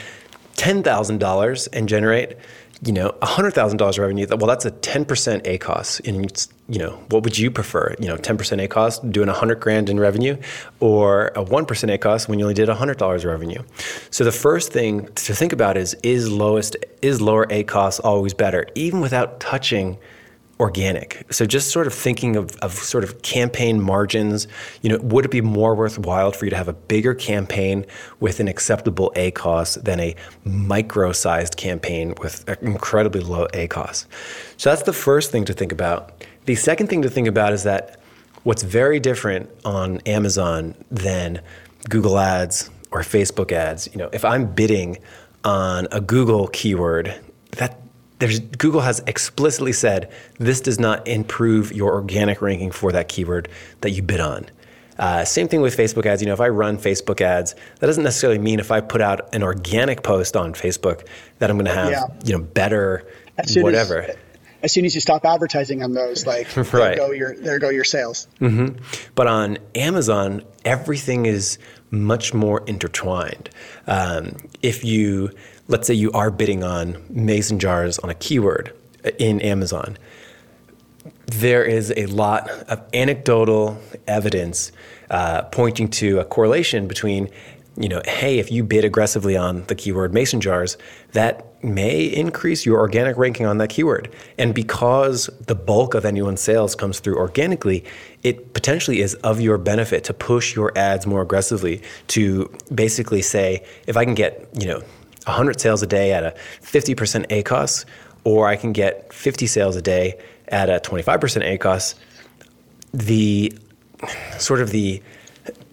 ten 0.57 0.83
thousand 0.83 1.19
dollars 1.19 1.69
and 1.69 1.89
generate 1.89 2.37
you 2.85 2.93
know, 2.93 3.11
$100,000 3.23 3.99
revenue, 3.99 4.27
well, 4.29 4.47
that's 4.47 4.65
a 4.65 4.71
10% 4.71 5.07
ACOS. 5.45 6.07
And, 6.07 6.47
you 6.69 6.79
know, 6.79 6.91
what 7.09 7.23
would 7.23 7.39
you 7.39 7.51
prefer? 7.51 7.95
You 7.99 8.09
know, 8.09 8.17
10% 8.17 8.69
ACOS, 8.69 9.13
doing 9.13 9.29
100 9.29 9.61
grand 9.61 9.89
in 9.89 9.99
revenue, 9.99 10.37
or 10.81 11.29
a 11.29 11.45
1% 11.45 11.67
ACOS 11.67 12.29
when 12.29 12.39
you 12.39 12.45
only 12.45 12.55
did 12.55 12.69
$100 12.69 13.25
revenue? 13.25 13.63
So 14.11 14.25
the 14.25 14.33
first 14.33 14.73
thing 14.73 15.07
to 15.07 15.35
think 15.35 15.53
about 15.53 15.77
is, 15.77 15.97
is 16.03 16.31
lowest, 16.31 16.77
is 17.01 17.21
lower 17.21 17.47
ACOS 17.47 18.01
always 18.05 18.35
better, 18.35 18.67
even 18.75 19.01
without 19.01 19.41
touching– 19.41 19.99
organic. 20.59 21.27
So 21.31 21.45
just 21.45 21.71
sort 21.71 21.87
of 21.87 21.93
thinking 21.93 22.37
of, 22.37 22.57
of 22.57 22.73
sort 22.73 23.05
of 23.05 23.21
campaign 23.23 23.81
margins, 23.81 24.49
you 24.81 24.89
know, 24.89 24.99
would 24.99 25.25
it 25.25 25.31
be 25.31 25.43
more 25.43 25.75
worthwhile 25.75 26.33
for 26.33 26.47
you 26.47 26.51
to 26.51 26.57
have 26.57 26.69
a 26.69 26.73
bigger 26.73 27.15
campaign 27.15 27.85
with 28.21 28.41
an 28.41 28.49
acceptable 28.49 29.13
ACOS 29.17 29.83
than 29.83 30.01
a 30.01 30.17
micro-sized 30.45 31.57
campaign 31.57 32.15
with 32.23 32.49
incredibly 32.63 33.21
low 33.21 33.47
ACOS? 33.49 34.07
So 34.57 34.71
that's 34.71 34.85
the 34.85 34.95
first 34.95 35.31
thing 35.31 35.45
to 35.45 35.53
think 35.53 35.73
about. 35.73 36.25
The 36.47 36.55
second 36.55 36.87
thing 36.87 37.03
to 37.03 37.11
think 37.11 37.29
about 37.29 37.53
is 37.53 37.65
that 37.65 38.01
what's 38.45 38.63
very 38.63 38.99
different 38.99 39.51
on 39.65 39.99
Amazon 40.07 40.75
than 40.91 41.43
Google 41.89 42.19
Ads 42.19 42.71
or 42.93 43.01
Facebook 43.01 43.53
ads, 43.53 43.89
you 43.93 43.99
know, 43.99 44.09
if 44.13 44.25
I'm 44.25 44.47
bidding 44.47 44.99
on 45.45 45.87
a 45.93 46.01
Google 46.01 46.47
keyword, 46.49 47.15
that 47.53 47.81
there's, 48.19 48.41
Google 48.41 48.81
has 48.81 49.03
explicitly 49.07 49.73
said 49.73 50.11
this 50.39 50.61
does 50.61 50.79
not 50.79 51.07
improve 51.07 51.73
your 51.73 51.93
organic 51.95 52.41
ranking 52.41 52.71
for 52.71 52.93
that 52.93 53.09
keyword 53.09 53.49
that 53.83 53.91
you 53.91 54.03
bid 54.03 54.21
on. 54.21 54.47
Uh, 54.99 55.25
same 55.25 55.47
thing 55.49 55.61
with 55.61 55.77
Facebook 55.77 56.07
ads. 56.07 56.23
You 56.23 56.29
know, 56.29 56.33
if 56.33 56.41
I 56.41 56.49
run 56.49 56.79
Facebook 56.79 57.21
ads, 57.21 57.55
that 57.81 57.87
doesn't 57.87 58.05
necessarily 58.05 58.39
mean 58.39 58.61
if 58.61 58.71
I 58.71 58.81
put 58.81 59.01
out 59.01 59.35
an 59.35 59.43
organic 59.43 60.03
post 60.03 60.37
on 60.37 60.55
Facebook 60.55 61.07
that 61.39 61.51
I'm 61.51 61.57
going 61.57 61.67
to 61.67 61.75
have 61.75 61.91
yeah. 61.91 62.05
you 62.25 62.33
know 62.33 62.43
better 62.43 63.07
whatever. 63.57 64.03
As, 64.03 64.17
as 64.63 64.73
soon 64.73 64.85
as 64.87 64.95
you 64.95 65.01
stop 65.01 65.25
advertising 65.25 65.83
on 65.83 65.93
those, 65.93 66.27
like 66.27 66.55
right. 66.57 66.73
there 66.73 66.97
go 66.97 67.11
your 67.11 67.37
there 67.37 67.59
go 67.59 67.69
your 67.69 67.85
sales. 67.85 68.27
Mm-hmm. 68.41 68.83
But 69.15 69.27
on 69.27 69.59
Amazon, 69.75 70.43
everything 70.65 71.27
is 71.27 71.59
much 71.91 72.33
more 72.33 72.65
intertwined. 72.67 73.51
Um, 73.87 74.37
if 74.63 74.83
you 74.83 75.31
let's 75.69 75.87
say 75.87 75.95
you 75.95 76.11
are 76.13 76.31
bidding 76.31 76.63
on 76.63 77.03
mason 77.09 77.59
jars 77.59 77.99
on 77.99 78.11
a 78.11 78.15
keyword 78.15 78.73
in 79.19 79.41
Amazon, 79.41 79.97
there 81.27 81.65
is 81.65 81.93
a 81.97 82.07
lot 82.07 82.49
of 82.69 82.83
anecdotal 82.95 83.79
evidence 84.07 84.73
uh, 85.11 85.43
pointing 85.43 85.89
to 85.89 86.19
a 86.19 86.25
correlation 86.25 86.87
between, 86.87 87.29
you 87.77 87.89
know, 87.89 88.01
hey, 88.05 88.39
if 88.39 88.51
you 88.51 88.65
bid 88.65 88.85
aggressively 88.85 89.37
on 89.37 89.65
the 89.65 89.75
keyword 89.75 90.15
mason 90.15 90.41
jars, 90.41 90.77
that 91.13 91.45
may 91.65 92.05
increase 92.05 92.65
your 92.65 92.79
organic 92.79 93.17
ranking 93.17 93.47
on 93.47 93.59
that 93.59 93.69
keyword. 93.69 94.13
And 94.39 94.55
because 94.55 95.29
the 95.47 95.55
bulk 95.55 95.95
of 95.95 96.05
anyone's 96.05 96.41
sales 96.41 96.75
comes 96.75 97.01
through 97.01 97.17
organically, 97.17 97.85
it 98.23 98.55
potentially 98.55 99.01
is 99.01 99.15
of 99.17 99.41
your 99.41 99.59
benefit 99.59 100.05
to 100.05 100.15
push 100.15 100.55
your 100.55 100.77
ads 100.77 101.07
more 101.07 101.23
aggressively 101.23 101.83
to 102.09 102.53
basically 102.73 103.23
say, 103.23 103.65
if 103.87 103.97
I 103.97 104.05
can 104.05 104.15
get, 104.15 104.49
you 104.59 104.67
know, 104.67 104.83
100 105.27 105.61
sales 105.61 105.83
a 105.83 105.87
day 105.87 106.13
at 106.13 106.25
a 106.25 106.35
50% 106.63 107.27
ACOS, 107.29 107.85
or 108.25 108.49
I 108.49 108.57
can 108.57 108.73
get 108.73 109.13
50 109.13 109.47
sales 109.47 109.77
a 109.77 109.83
day 109.83 110.19
at 110.49 110.69
a 110.71 110.81
25% 110.81 111.59
ACOS. 111.59 111.95
The 112.93 113.53
sort 114.39 114.61
of 114.61 114.71
the 114.71 115.03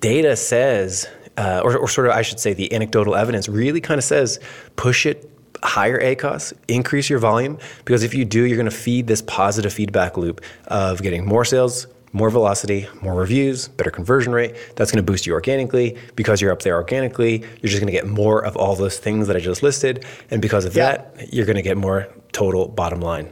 data 0.02 0.36
says, 0.36 1.08
uh, 1.38 1.62
or, 1.64 1.78
or 1.78 1.88
sort 1.88 2.08
of 2.08 2.14
I 2.14 2.22
should 2.22 2.40
say, 2.40 2.54
the 2.54 2.74
anecdotal 2.74 3.16
evidence 3.16 3.48
really 3.48 3.82
kind 3.82 3.98
of 3.98 4.04
says 4.04 4.40
push 4.76 5.06
it 5.06 5.30
higher 5.64 6.00
ACOS, 6.00 6.54
increase 6.68 7.10
your 7.10 7.20
volume, 7.20 7.58
because 7.86 8.04
if 8.04 8.14
you 8.14 8.26
do, 8.26 8.44
you're 8.44 8.58
going 8.58 8.70
to 8.70 8.76
feed 8.76 9.08
this 9.08 9.22
positive 9.22 9.72
feedback 9.72 10.18
loop 10.18 10.42
of 10.68 11.02
getting 11.02 11.26
more 11.26 11.46
sales, 11.46 11.88
more 12.14 12.30
velocity, 12.30 12.88
more 13.02 13.16
reviews, 13.16 13.68
better 13.68 13.92
conversion 13.92 14.32
rate. 14.32 14.56
That's 14.76 14.92
going 14.92 15.04
to 15.04 15.12
boost 15.12 15.26
you 15.26 15.34
organically. 15.34 15.98
Because 16.16 16.42
you're 16.42 16.52
up 16.52 16.62
there 16.62 16.76
organically, 16.76 17.40
you're 17.40 17.70
just 17.70 17.82
going 17.82 17.88
to 17.88 17.92
get 17.92 18.08
more 18.08 18.44
of 18.46 18.56
all 18.56 18.76
those 18.76 18.98
things 18.98 19.28
that 19.28 19.36
I 19.36 19.40
just 19.40 19.64
listed. 19.64 20.06
And 20.32 20.42
because 20.42 20.64
of 20.66 20.76
yeah. 20.76 20.92
that, 20.92 21.34
you're 21.34 21.46
going 21.46 21.58
to 21.58 21.62
get 21.64 21.76
more 21.76 22.08
total 22.32 22.68
bottom 22.68 23.02
line. 23.02 23.30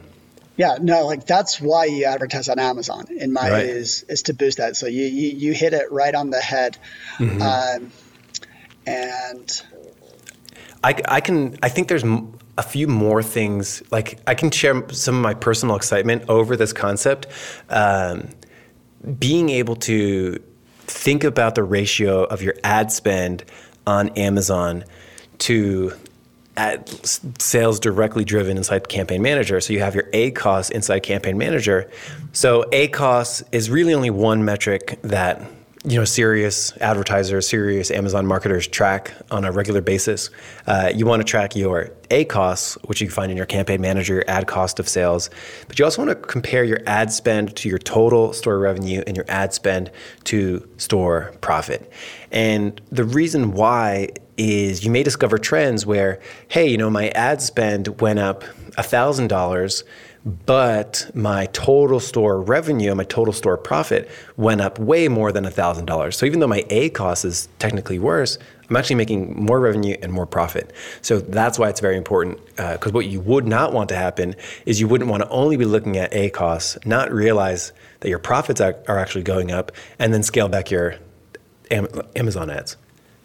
Yeah, 0.56 0.76
no, 0.80 1.06
like 1.06 1.26
that's 1.26 1.60
why 1.60 1.86
you 1.86 2.04
advertise 2.04 2.48
on 2.48 2.58
Amazon. 2.58 3.06
In 3.10 3.32
my 3.32 3.50
right. 3.50 3.64
is 3.64 4.04
is 4.08 4.22
to 4.24 4.34
boost 4.34 4.58
that. 4.58 4.76
So 4.76 4.86
you, 4.86 5.04
you 5.04 5.30
you 5.30 5.52
hit 5.52 5.72
it 5.72 5.90
right 5.90 6.14
on 6.14 6.30
the 6.30 6.40
head, 6.40 6.76
mm-hmm. 7.16 7.40
um, 7.40 7.90
and 8.86 9.62
I 10.84 10.94
I 11.08 11.20
can 11.20 11.56
I 11.62 11.70
think 11.70 11.88
there's 11.88 12.04
a 12.58 12.62
few 12.62 12.86
more 12.86 13.22
things. 13.22 13.82
Like 13.90 14.20
I 14.26 14.34
can 14.34 14.50
share 14.50 14.86
some 14.90 15.16
of 15.16 15.22
my 15.22 15.32
personal 15.34 15.74
excitement 15.74 16.24
over 16.28 16.54
this 16.54 16.74
concept. 16.74 17.28
Um, 17.70 18.28
being 19.18 19.48
able 19.50 19.76
to 19.76 20.42
think 20.80 21.24
about 21.24 21.54
the 21.54 21.62
ratio 21.62 22.24
of 22.24 22.42
your 22.42 22.54
ad 22.64 22.92
spend 22.92 23.44
on 23.86 24.10
Amazon 24.10 24.84
to 25.38 25.92
ad 26.56 26.88
sales 27.40 27.80
directly 27.80 28.24
driven 28.24 28.56
inside 28.56 28.88
Campaign 28.88 29.22
Manager. 29.22 29.60
So 29.60 29.72
you 29.72 29.80
have 29.80 29.94
your 29.94 30.04
ACOS 30.12 30.70
inside 30.70 31.00
Campaign 31.00 31.38
Manager. 31.38 31.90
So 32.32 32.64
ACOS 32.72 33.42
is 33.52 33.70
really 33.70 33.94
only 33.94 34.10
one 34.10 34.44
metric 34.44 34.98
that 35.02 35.42
you 35.84 35.98
know, 35.98 36.04
serious 36.04 36.76
advertisers, 36.78 37.48
serious 37.48 37.90
Amazon 37.90 38.24
marketers 38.24 38.68
track 38.68 39.12
on 39.32 39.44
a 39.44 39.50
regular 39.50 39.80
basis. 39.80 40.30
Uh, 40.66 40.92
you 40.94 41.06
want 41.06 41.20
to 41.20 41.24
track 41.24 41.56
your 41.56 41.90
A 42.10 42.24
costs, 42.24 42.78
which 42.84 43.00
you 43.00 43.08
can 43.08 43.14
find 43.14 43.32
in 43.32 43.36
your 43.36 43.46
campaign 43.46 43.80
manager, 43.80 44.14
your 44.14 44.24
ad 44.28 44.46
cost 44.46 44.78
of 44.78 44.88
sales, 44.88 45.28
but 45.66 45.78
you 45.78 45.84
also 45.84 46.04
want 46.04 46.10
to 46.10 46.28
compare 46.28 46.62
your 46.62 46.78
ad 46.86 47.12
spend 47.12 47.56
to 47.56 47.68
your 47.68 47.78
total 47.78 48.32
store 48.32 48.60
revenue 48.60 49.02
and 49.08 49.16
your 49.16 49.26
ad 49.26 49.52
spend 49.52 49.90
to 50.24 50.68
store 50.76 51.32
profit. 51.40 51.90
And 52.30 52.80
the 52.92 53.04
reason 53.04 53.52
why 53.52 54.10
is 54.36 54.84
you 54.84 54.90
may 54.90 55.02
discover 55.02 55.36
trends 55.36 55.84
where, 55.84 56.20
hey, 56.46 56.68
you 56.68 56.78
know, 56.78 56.90
my 56.90 57.08
ad 57.08 57.42
spend 57.42 58.00
went 58.00 58.20
up 58.20 58.44
$1,000 58.78 59.82
but 60.24 61.10
my 61.14 61.46
total 61.46 61.98
store 61.98 62.40
revenue, 62.40 62.94
my 62.94 63.04
total 63.04 63.32
store 63.32 63.56
profit 63.56 64.08
went 64.36 64.60
up 64.60 64.78
way 64.78 65.08
more 65.08 65.32
than 65.32 65.44
$1,000. 65.44 66.14
So 66.14 66.26
even 66.26 66.40
though 66.40 66.46
my 66.46 66.62
ACOS 66.62 67.24
is 67.24 67.48
technically 67.58 67.98
worse, 67.98 68.38
I'm 68.68 68.76
actually 68.76 68.96
making 68.96 69.34
more 69.34 69.60
revenue 69.60 69.96
and 70.00 70.12
more 70.12 70.26
profit. 70.26 70.72
So 71.02 71.18
that's 71.18 71.58
why 71.58 71.68
it's 71.68 71.80
very 71.80 71.96
important. 71.96 72.38
Because 72.56 72.86
uh, 72.86 72.92
what 72.92 73.06
you 73.06 73.20
would 73.20 73.46
not 73.46 73.72
want 73.72 73.88
to 73.90 73.96
happen 73.96 74.36
is 74.64 74.80
you 74.80 74.88
wouldn't 74.88 75.10
want 75.10 75.24
to 75.24 75.28
only 75.28 75.56
be 75.56 75.64
looking 75.64 75.96
at 75.96 76.14
A 76.14 76.30
costs, 76.30 76.78
not 76.86 77.12
realize 77.12 77.72
that 78.00 78.08
your 78.08 78.20
profits 78.20 78.60
are, 78.60 78.76
are 78.88 78.98
actually 78.98 79.24
going 79.24 79.50
up, 79.50 79.72
and 79.98 80.14
then 80.14 80.22
scale 80.22 80.48
back 80.48 80.70
your 80.70 80.96
Amazon 81.70 82.48
ads. 82.48 82.76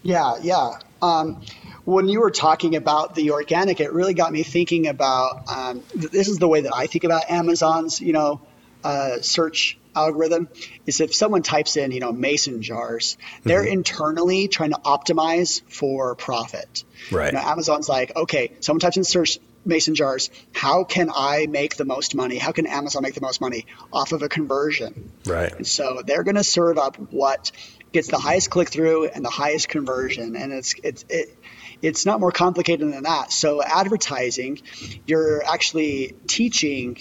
Yeah, 0.04 0.36
yeah. 0.42 0.80
Um, 1.02 1.42
when 1.88 2.10
you 2.10 2.20
were 2.20 2.32
talking 2.32 2.76
about 2.76 3.16
the 3.16 3.32
organic, 3.32 3.80
it 3.80 3.94
really 3.94 4.14
got 4.14 4.34
me 4.34 4.44
thinking 4.44 4.88
about 4.88 5.50
um, 5.50 5.82
this 5.96 6.28
is 6.28 6.38
the 6.38 6.48
way 6.48 6.60
that 6.60 6.76
I 6.76 6.86
think 6.88 7.06
about 7.06 7.32
Amazon's, 7.32 8.02
you 8.02 8.12
know, 8.12 8.42
uh, 8.84 9.22
search 9.22 9.78
algorithm 9.96 10.50
is 10.86 11.00
if 11.00 11.16
someone 11.16 11.44
types 11.44 11.78
in, 11.78 11.92
you 11.92 12.02
know, 12.02 12.12
mason 12.12 12.62
jars, 12.62 13.18
they're 13.44 13.64
mm-hmm. 13.64 13.72
internally 13.72 14.50
trying 14.50 14.72
to 14.72 14.80
optimize 14.80 15.62
for 15.70 16.14
profit. 16.16 16.84
Right. 17.10 17.32
You 17.32 17.40
know, 17.40 17.46
Amazon's 17.46 17.88
like, 17.88 18.14
okay, 18.18 18.52
someone 18.60 18.82
types 18.82 18.98
in 18.98 19.06
search 19.06 19.40
mason 19.64 19.96
jars. 19.96 20.30
How 20.54 20.84
can 20.84 21.10
I 21.10 21.48
make 21.48 21.78
the 21.78 21.86
most 21.86 22.16
money? 22.16 22.38
How 22.38 22.52
can 22.52 22.68
Amazon 22.68 23.02
make 23.02 23.14
the 23.14 23.22
most 23.22 23.40
money 23.40 23.66
off 23.94 24.12
of 24.12 24.24
a 24.24 24.28
conversion? 24.28 25.14
Right. 25.26 25.54
And 25.54 25.66
so 25.66 26.02
they're 26.06 26.24
going 26.24 26.36
to 26.36 26.44
serve 26.44 26.78
up 26.78 26.98
what 27.14 27.54
gets 27.94 28.10
the 28.10 28.18
highest 28.18 28.50
click 28.50 28.68
through 28.70 29.06
and 29.06 29.24
the 29.24 29.30
highest 29.30 29.70
conversion, 29.70 30.36
and 30.36 30.52
it's 30.52 30.76
it's 30.84 31.06
it. 31.08 31.38
It's 31.82 32.06
not 32.06 32.20
more 32.20 32.32
complicated 32.32 32.92
than 32.92 33.04
that. 33.04 33.32
So 33.32 33.62
advertising, 33.62 34.62
you're 35.06 35.44
actually 35.44 36.16
teaching 36.28 36.98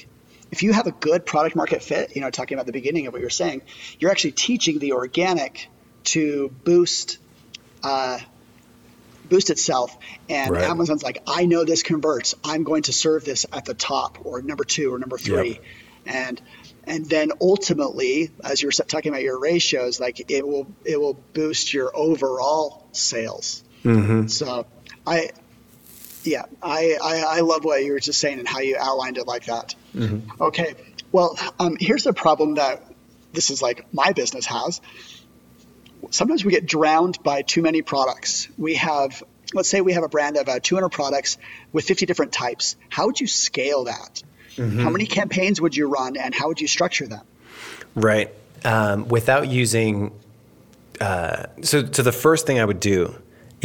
if 0.50 0.62
you 0.62 0.72
have 0.72 0.86
a 0.86 0.92
good 0.92 1.26
product 1.26 1.56
market 1.56 1.82
fit, 1.82 2.14
you 2.14 2.20
know, 2.20 2.30
talking 2.30 2.56
about 2.56 2.66
the 2.66 2.72
beginning 2.72 3.06
of 3.06 3.12
what 3.12 3.20
you're 3.20 3.30
saying, 3.30 3.62
you're 3.98 4.10
actually 4.10 4.32
teaching 4.32 4.78
the 4.78 4.92
organic 4.92 5.68
to 6.04 6.54
boost 6.64 7.18
uh, 7.82 8.18
boost 9.28 9.50
itself. 9.50 9.96
And 10.28 10.52
right. 10.52 10.64
Amazon's 10.64 11.02
like, 11.02 11.22
I 11.26 11.46
know 11.46 11.64
this 11.64 11.82
converts. 11.82 12.34
I'm 12.44 12.62
going 12.62 12.84
to 12.84 12.92
serve 12.92 13.24
this 13.24 13.44
at 13.52 13.64
the 13.64 13.74
top 13.74 14.24
or 14.24 14.42
number 14.42 14.64
two 14.64 14.94
or 14.94 14.98
number 14.98 15.18
three. 15.18 15.50
Yep. 15.50 15.62
And 16.06 16.42
and 16.84 17.04
then 17.06 17.32
ultimately, 17.40 18.30
as 18.44 18.62
you're 18.62 18.70
talking 18.70 19.10
about 19.10 19.22
your 19.22 19.40
ratios, 19.40 19.98
like 19.98 20.30
it 20.30 20.46
will 20.46 20.68
it 20.84 21.00
will 21.00 21.14
boost 21.32 21.74
your 21.74 21.90
overall 21.94 22.86
sales. 22.92 23.64
Mm-hmm. 23.87 24.27
So 24.27 24.66
I 25.07 25.31
yeah, 26.25 26.42
I, 26.62 26.99
I, 27.03 27.25
I, 27.38 27.40
love 27.40 27.64
what 27.64 27.85
you 27.85 27.92
were 27.92 28.01
just 28.01 28.18
saying 28.18 28.40
and 28.40 28.49
how 28.49 28.59
you 28.59 28.77
outlined 28.77 29.16
it 29.16 29.29
like 29.29 29.44
that. 29.44 29.77
Mm-hmm. 29.94 30.42
Okay, 30.42 30.75
well, 31.12 31.38
um, 31.61 31.77
here's 31.79 32.05
the 32.05 32.12
problem 32.12 32.55
that 32.55 32.83
this 33.33 33.51
is 33.51 33.62
like 33.62 33.87
my 33.94 34.12
business 34.12 34.44
has. 34.46 34.81
Sometimes 36.11 36.44
we 36.44 36.51
get 36.51 36.66
drowned 36.66 37.22
by 37.22 37.42
too 37.42 37.62
many 37.62 37.83
products. 37.83 38.49
We 38.59 38.75
have, 38.75 39.22
let's 39.55 39.68
say, 39.68 39.81
we 39.81 39.92
have 39.92 40.03
a 40.03 40.09
brand 40.09 40.37
of 40.37 40.49
uh, 40.49 40.61
200 40.61 40.88
products 40.88 41.38
with 41.72 41.85
50 41.85 42.07
different 42.07 42.33
types. 42.33 42.77
How 42.88 43.07
would 43.07 43.20
you 43.20 43.27
scale 43.27 43.85
that? 43.85 44.22
Mm-hmm. 44.57 44.81
How 44.81 44.90
many 44.90 45.07
campaigns 45.07 45.61
would 45.61 45.77
you 45.77 45.88
run, 45.88 46.16
and 46.16 46.35
how 46.35 46.49
would 46.49 46.61
you 46.61 46.66
structure 46.66 47.07
them? 47.07 47.25
Right. 47.94 48.35
Um, 48.64 49.07
without 49.09 49.49
using, 49.49 50.12
uh, 51.01 51.46
so 51.62 51.87
so 51.92 52.03
the 52.03 52.12
first 52.12 52.46
thing 52.46 52.59
I 52.59 52.64
would 52.64 52.81
do 52.81 53.14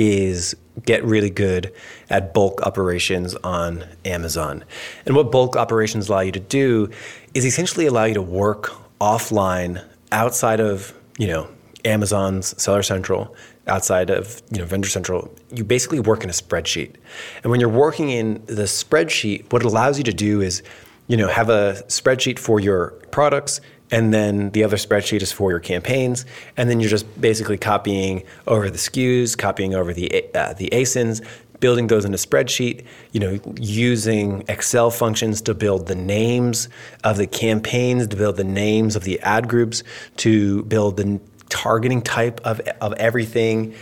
is 0.01 0.55
get 0.83 1.05
really 1.05 1.29
good 1.29 1.71
at 2.09 2.33
bulk 2.33 2.59
operations 2.63 3.35
on 3.43 3.85
Amazon. 4.03 4.63
And 5.05 5.15
what 5.15 5.31
bulk 5.31 5.55
operations 5.55 6.09
allow 6.09 6.21
you 6.21 6.31
to 6.31 6.39
do 6.39 6.89
is 7.35 7.45
essentially 7.45 7.85
allow 7.85 8.05
you 8.05 8.15
to 8.15 8.21
work 8.21 8.71
offline 8.99 9.85
outside 10.11 10.59
of, 10.59 10.91
you 11.19 11.27
know, 11.27 11.47
Amazon's 11.85 12.59
Seller 12.59 12.81
Central, 12.81 13.35
outside 13.67 14.09
of, 14.09 14.41
you 14.51 14.57
know, 14.57 14.65
Vendor 14.65 14.89
Central. 14.89 15.31
You 15.51 15.63
basically 15.63 15.99
work 15.99 16.23
in 16.23 16.31
a 16.31 16.33
spreadsheet. 16.33 16.95
And 17.43 17.51
when 17.51 17.59
you're 17.59 17.69
working 17.69 18.09
in 18.09 18.43
the 18.47 18.63
spreadsheet, 18.63 19.53
what 19.53 19.61
it 19.61 19.67
allows 19.67 19.99
you 19.99 20.03
to 20.05 20.13
do 20.13 20.41
is, 20.41 20.63
you 21.07 21.15
know, 21.15 21.27
have 21.27 21.49
a 21.49 21.83
spreadsheet 21.87 22.39
for 22.39 22.59
your 22.59 22.91
products 23.11 23.61
and 23.91 24.13
then 24.13 24.49
the 24.51 24.63
other 24.63 24.77
spreadsheet 24.77 25.21
is 25.21 25.31
for 25.31 25.51
your 25.51 25.59
campaigns, 25.59 26.25
and 26.57 26.69
then 26.69 26.79
you're 26.79 26.89
just 26.89 27.19
basically 27.19 27.57
copying 27.57 28.23
over 28.47 28.69
the 28.69 28.77
SKUs, 28.77 29.37
copying 29.37 29.75
over 29.75 29.93
the 29.93 30.25
uh, 30.33 30.53
the 30.53 30.69
ASINs, 30.71 31.25
building 31.59 31.87
those 31.87 32.05
in 32.05 32.13
a 32.13 32.17
spreadsheet. 32.17 32.85
You 33.11 33.19
know, 33.19 33.39
using 33.57 34.43
Excel 34.47 34.89
functions 34.89 35.41
to 35.41 35.53
build 35.53 35.87
the 35.87 35.95
names 35.95 36.69
of 37.03 37.17
the 37.17 37.27
campaigns, 37.27 38.07
to 38.07 38.15
build 38.15 38.37
the 38.37 38.45
names 38.45 38.95
of 38.95 39.03
the 39.03 39.19
ad 39.19 39.49
groups, 39.49 39.83
to 40.17 40.63
build 40.63 40.97
the 40.97 41.19
targeting 41.49 42.01
type 42.01 42.39
of 42.45 42.61
of 42.79 42.93
everything. 42.93 43.75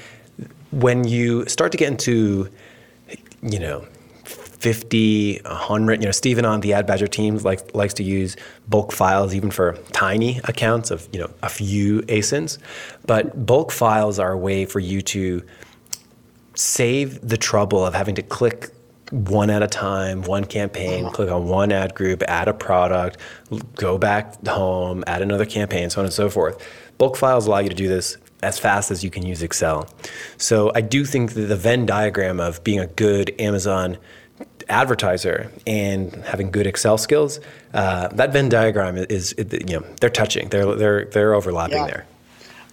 When 0.72 1.04
you 1.04 1.48
start 1.48 1.72
to 1.72 1.78
get 1.78 1.88
into, 1.90 2.50
you 3.42 3.60
know, 3.60 3.88
50, 4.60 5.42
100. 5.44 6.02
You 6.02 6.08
know, 6.08 6.12
Stephen 6.12 6.46
on 6.46 6.62
the 6.62 6.74
Ad 6.74 6.86
Badger 6.86 7.08
team 7.08 7.38
like, 7.38 7.74
likes 7.74 7.94
to 7.96 8.04
use 8.04 8.36
bulk 8.68 8.92
files 8.92 9.34
even 9.34 9.52
for 9.52 9.74
tiny 9.92 10.40
accounts 10.46 10.92
of, 10.92 11.08
you 11.12 11.20
know, 11.20 11.30
a 11.42 11.50
few 11.50 12.02
ASINs. 12.04 12.58
But 13.06 13.46
bulk 13.46 13.72
files 13.72 14.20
are 14.20 14.32
a 14.32 14.38
way 14.38 14.66
for 14.66 14.80
you 14.80 15.02
to 15.04 15.44
save 16.56 17.28
the 17.28 17.38
trouble 17.38 17.86
of 17.86 17.94
having 17.94 18.16
to 18.16 18.22
click 18.22 18.70
one 19.12 19.50
at 19.50 19.64
a 19.64 19.68
time, 19.68 20.22
one 20.24 20.44
campaign, 20.44 21.06
uh-huh. 21.06 21.14
click 21.14 21.32
on 21.32 21.48
one 21.48 21.72
ad 21.72 21.96
group, 21.96 22.22
add 22.28 22.48
a 22.48 22.54
product, 22.54 23.18
go 23.76 23.98
back 23.98 24.46
home, 24.46 25.04
add 25.08 25.22
another 25.22 25.46
campaign, 25.46 25.90
so 25.90 26.02
on 26.02 26.06
and 26.06 26.14
so 26.14 26.30
forth. 26.30 26.64
Bulk 26.98 27.16
files 27.16 27.48
allow 27.48 27.60
you 27.60 27.70
to 27.70 27.76
do 27.76 27.88
this 27.88 28.18
as 28.44 28.60
fast 28.60 28.92
as 28.92 29.04
you 29.04 29.10
can 29.10 29.26
use 29.26 29.42
Excel. 29.42 29.90
So 30.38 30.72
I 30.76 30.82
do 30.82 31.06
think 31.06 31.34
that 31.34 31.42
the 31.42 31.56
Venn 31.56 31.86
diagram 31.86 32.40
of 32.40 32.64
being 32.64 32.80
a 32.80 32.88
good 32.88 33.34
Amazon 33.40 33.98
advertiser 34.70 35.52
and 35.66 36.14
having 36.26 36.52
good 36.52 36.68
Excel 36.68 36.98
skills, 36.98 37.40
uh, 37.74 38.08
that 38.10 38.34
Venn 38.34 38.50
diagram 38.50 38.98
is, 38.98 39.36
you 39.38 39.80
know, 39.80 39.86
they're 40.00 40.10
touching, 40.10 40.50
they're 40.50 40.76
they're 40.76 41.06
they're 41.06 41.34
overlapping 41.34 41.78
yeah. 41.78 41.88
there. 41.88 42.06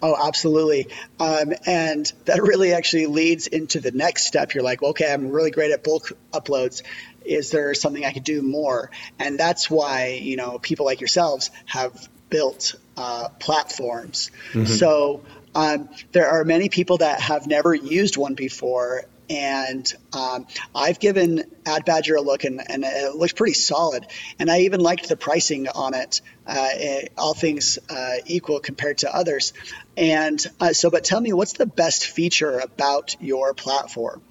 Oh, 0.03 0.15
absolutely. 0.29 0.89
Um, 1.19 1.55
and 1.65 2.13
that 2.27 2.43
really 2.43 2.75
actually 2.75 3.07
leads 3.07 3.47
into 3.47 3.81
the 3.81 3.93
next 3.93 4.27
step. 4.27 4.53
You're 4.53 4.63
like, 4.63 4.83
okay, 4.83 5.11
I'm 5.11 5.31
really 5.31 5.51
great 5.51 5.73
at 5.73 5.83
bulk 5.83 6.13
uploads. 6.33 6.83
Is 7.25 7.51
there 7.51 7.73
something 7.75 8.05
I 8.05 8.13
could 8.13 8.25
do 8.25 8.43
more? 8.43 8.91
And 9.19 9.39
that's 9.39 9.71
why, 9.71 10.21
you 10.23 10.37
know, 10.37 10.59
people 10.59 10.85
like 10.85 11.01
yourselves 11.01 11.51
have 11.65 12.09
built 12.29 12.75
uh, 12.97 13.31
platforms. 13.41 14.31
Mm-hmm. 14.53 14.67
So 14.67 15.25
um, 15.55 15.89
there 16.13 16.29
are 16.29 16.45
many 16.45 16.69
people 16.69 16.99
that 16.99 17.21
have 17.21 17.47
never 17.47 17.75
used 17.75 18.19
one 18.19 18.35
before 18.35 19.07
and 19.29 19.93
um, 20.13 20.47
I've 20.75 21.01
given 21.01 21.45
Ad 21.65 21.85
Badger 21.85 22.17
a 22.17 22.21
look, 22.21 22.45
and, 22.45 22.63
and, 22.69 22.85
it 22.85 23.15
looks 23.15 23.33
pretty 23.33 23.55
solid. 23.55 24.07
And 24.39 24.51
I 24.51 24.61
even 24.61 24.81
liked 24.81 25.09
the 25.09 25.17
pricing 25.17 25.69
on 25.69 25.95
it, 25.95 26.21
uh, 26.47 26.69
it 26.73 27.13
all 27.19 27.35
things 27.35 27.79
uh, 27.91 28.17
equal 28.27 28.61
compared 28.61 28.99
to 28.99 29.15
others. 29.15 29.53
And 29.97 30.45
uh, 30.61 30.73
so, 30.73 30.91
but 30.91 31.05
tell 31.05 31.21
me, 31.21 31.33
what's 31.33 31.55
the 31.55 31.67
best 31.67 32.07
feature 32.07 32.59
about 32.59 33.17
your 33.21 33.55
platform? 33.55 34.23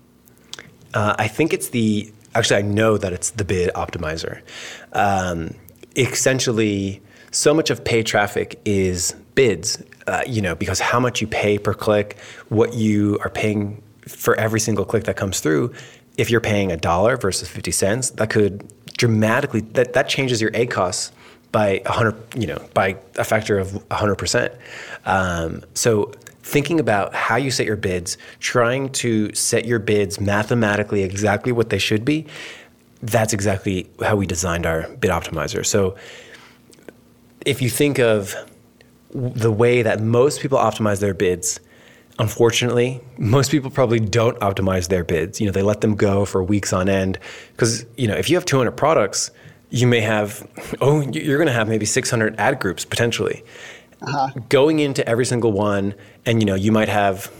Uh, 0.93 1.15
I 1.17 1.27
think 1.27 1.53
it's 1.53 1.69
the 1.69 2.11
actually, 2.33 2.57
I 2.57 2.61
know 2.61 2.97
that 2.97 3.13
it's 3.13 3.31
the 3.31 3.45
bid 3.45 3.73
optimizer. 3.73 4.41
Um, 4.93 5.55
essentially, 5.95 7.01
so 7.31 7.53
much 7.53 7.69
of 7.69 7.83
paid 7.83 8.05
traffic 8.05 8.59
is 8.65 9.13
bids. 9.35 9.83
Uh, 10.07 10.21
you 10.27 10.41
know, 10.41 10.53
because 10.53 10.79
how 10.79 10.99
much 10.99 11.19
you 11.19 11.27
pay 11.27 11.57
per 11.57 11.73
click, 11.73 12.17
what 12.49 12.75
you 12.75 13.17
are 13.23 13.29
paying 13.29 13.81
for 14.07 14.35
every 14.35 14.59
single 14.59 14.85
click 14.85 15.05
that 15.05 15.15
comes 15.15 15.39
through, 15.39 15.73
if 16.17 16.29
you're 16.29 16.41
paying 16.41 16.71
a 16.71 16.77
dollar 16.77 17.17
versus 17.17 17.47
50 17.49 17.71
cents, 17.71 18.09
that 18.11 18.29
could 18.29 18.71
dramatically, 18.97 19.61
that, 19.61 19.93
that 19.93 20.07
changes 20.07 20.41
your 20.41 20.51
A 20.53 20.65
costs 20.65 21.11
by 21.51 21.81
100, 21.85 22.15
you 22.35 22.47
know, 22.47 22.61
by 22.73 22.97
a 23.17 23.23
factor 23.23 23.57
of 23.57 23.69
100%. 23.89 24.57
Um, 25.05 25.63
so 25.73 26.11
thinking 26.43 26.79
about 26.79 27.13
how 27.13 27.37
you 27.37 27.49
set 27.49 27.65
your 27.65 27.75
bids, 27.75 28.17
trying 28.39 28.89
to 28.89 29.33
set 29.33 29.65
your 29.65 29.79
bids 29.79 30.19
mathematically 30.19 31.03
exactly 31.03 31.51
what 31.51 31.69
they 31.69 31.79
should 31.79 32.05
be, 32.05 32.25
that's 33.01 33.33
exactly 33.33 33.89
how 34.01 34.15
we 34.15 34.25
designed 34.25 34.65
our 34.65 34.87
bid 34.97 35.11
optimizer. 35.11 35.65
So 35.65 35.95
if 37.45 37.61
you 37.61 37.69
think 37.69 37.99
of 37.99 38.35
the 39.11 39.51
way 39.51 39.81
that 39.81 40.01
most 40.01 40.41
people 40.41 40.57
optimize 40.57 40.99
their 40.99 41.13
bids, 41.13 41.59
unfortunately, 42.19 43.01
most 43.17 43.51
people 43.51 43.69
probably 43.69 43.99
don't 43.99 44.39
optimize 44.39 44.87
their 44.89 45.03
bids. 45.03 45.39
You 45.39 45.47
know, 45.47 45.51
they 45.51 45.61
let 45.61 45.81
them 45.81 45.95
go 45.95 46.25
for 46.25 46.43
weeks 46.43 46.73
on 46.73 46.89
end 46.89 47.19
because 47.51 47.85
you 47.97 48.07
know 48.07 48.15
if 48.15 48.29
you 48.29 48.35
have 48.35 48.45
200 48.45 48.71
products, 48.71 49.31
you 49.69 49.87
may 49.87 50.01
have 50.01 50.47
oh 50.81 51.01
you're 51.01 51.37
going 51.37 51.47
to 51.47 51.53
have 51.53 51.67
maybe 51.67 51.85
600 51.85 52.35
ad 52.37 52.59
groups 52.59 52.85
potentially. 52.85 53.43
Uh-huh. 54.01 54.39
Going 54.49 54.79
into 54.79 55.07
every 55.07 55.25
single 55.25 55.51
one, 55.51 55.95
and 56.25 56.41
you 56.41 56.45
know 56.45 56.55
you 56.55 56.71
might 56.71 56.89
have 56.89 57.31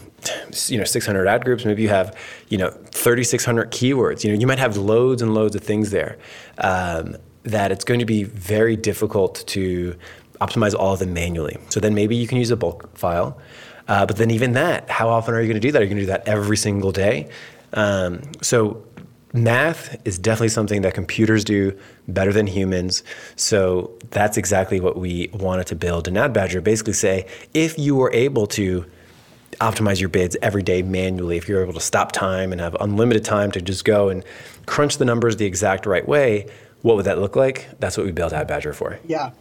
you 0.67 0.77
know 0.77 0.83
600 0.83 1.27
ad 1.27 1.45
groups 1.45 1.65
maybe 1.65 1.83
you 1.83 1.89
have 1.89 2.17
you 2.49 2.57
know 2.57 2.71
3600 2.71 3.69
keywords 3.69 4.23
you 4.23 4.31
know 4.31 4.39
you 4.39 4.47
might 4.47 4.57
have 4.57 4.75
loads 4.75 5.21
and 5.21 5.35
loads 5.35 5.55
of 5.55 5.61
things 5.61 5.91
there 5.91 6.17
um, 6.57 7.15
that 7.43 7.71
it's 7.71 7.83
going 7.83 7.99
to 7.99 8.07
be 8.07 8.23
very 8.23 8.75
difficult 8.75 9.43
to 9.47 9.95
optimize 10.41 10.73
all 10.73 10.93
of 10.93 10.99
them 10.99 11.13
manually 11.13 11.57
so 11.69 11.79
then 11.79 11.93
maybe 11.93 12.15
you 12.15 12.25
can 12.27 12.39
use 12.39 12.49
a 12.49 12.57
bulk 12.57 12.97
file 12.97 13.39
uh, 13.87 14.05
but 14.05 14.17
then 14.17 14.31
even 14.31 14.53
that, 14.53 14.89
how 14.89 15.09
often 15.09 15.33
are 15.33 15.41
you 15.41 15.47
going 15.47 15.61
to 15.61 15.65
do 15.67 15.71
that? 15.71 15.81
Are 15.81 15.85
you 15.85 15.89
going 15.89 15.99
to 15.99 16.03
do 16.03 16.11
that 16.11 16.27
every 16.27 16.57
single 16.57 16.91
day? 16.91 17.29
Um, 17.73 18.21
so 18.41 18.85
math 19.33 19.97
is 20.05 20.17
definitely 20.17 20.49
something 20.49 20.81
that 20.81 20.93
computers 20.93 21.43
do 21.43 21.77
better 22.07 22.31
than 22.31 22.47
humans. 22.47 23.03
So 23.35 23.91
that's 24.11 24.37
exactly 24.37 24.79
what 24.79 24.97
we 24.97 25.29
wanted 25.33 25.67
to 25.67 25.75
build. 25.75 26.07
And 26.07 26.17
Ad 26.17 26.33
Badger 26.33 26.61
basically 26.61 26.93
say 26.93 27.27
if 27.53 27.77
you 27.77 27.95
were 27.95 28.11
able 28.13 28.47
to 28.47 28.85
optimize 29.59 29.99
your 29.99 30.09
bids 30.09 30.35
every 30.41 30.63
day 30.63 30.81
manually, 30.81 31.37
if 31.37 31.47
you're 31.47 31.61
able 31.61 31.73
to 31.73 31.79
stop 31.79 32.11
time 32.11 32.51
and 32.51 32.61
have 32.61 32.75
unlimited 32.79 33.23
time 33.23 33.51
to 33.51 33.61
just 33.61 33.85
go 33.85 34.09
and 34.09 34.23
crunch 34.65 34.97
the 34.97 35.05
numbers 35.05 35.37
the 35.37 35.45
exact 35.45 35.85
right 35.85 36.07
way, 36.07 36.47
what 36.81 36.95
would 36.95 37.05
that 37.05 37.19
look 37.19 37.35
like? 37.35 37.67
That's 37.79 37.97
what 37.97 38.05
we 38.05 38.11
built 38.11 38.31
Ad 38.31 38.47
Badger 38.47 38.73
for. 38.73 38.99
Yeah. 39.07 39.31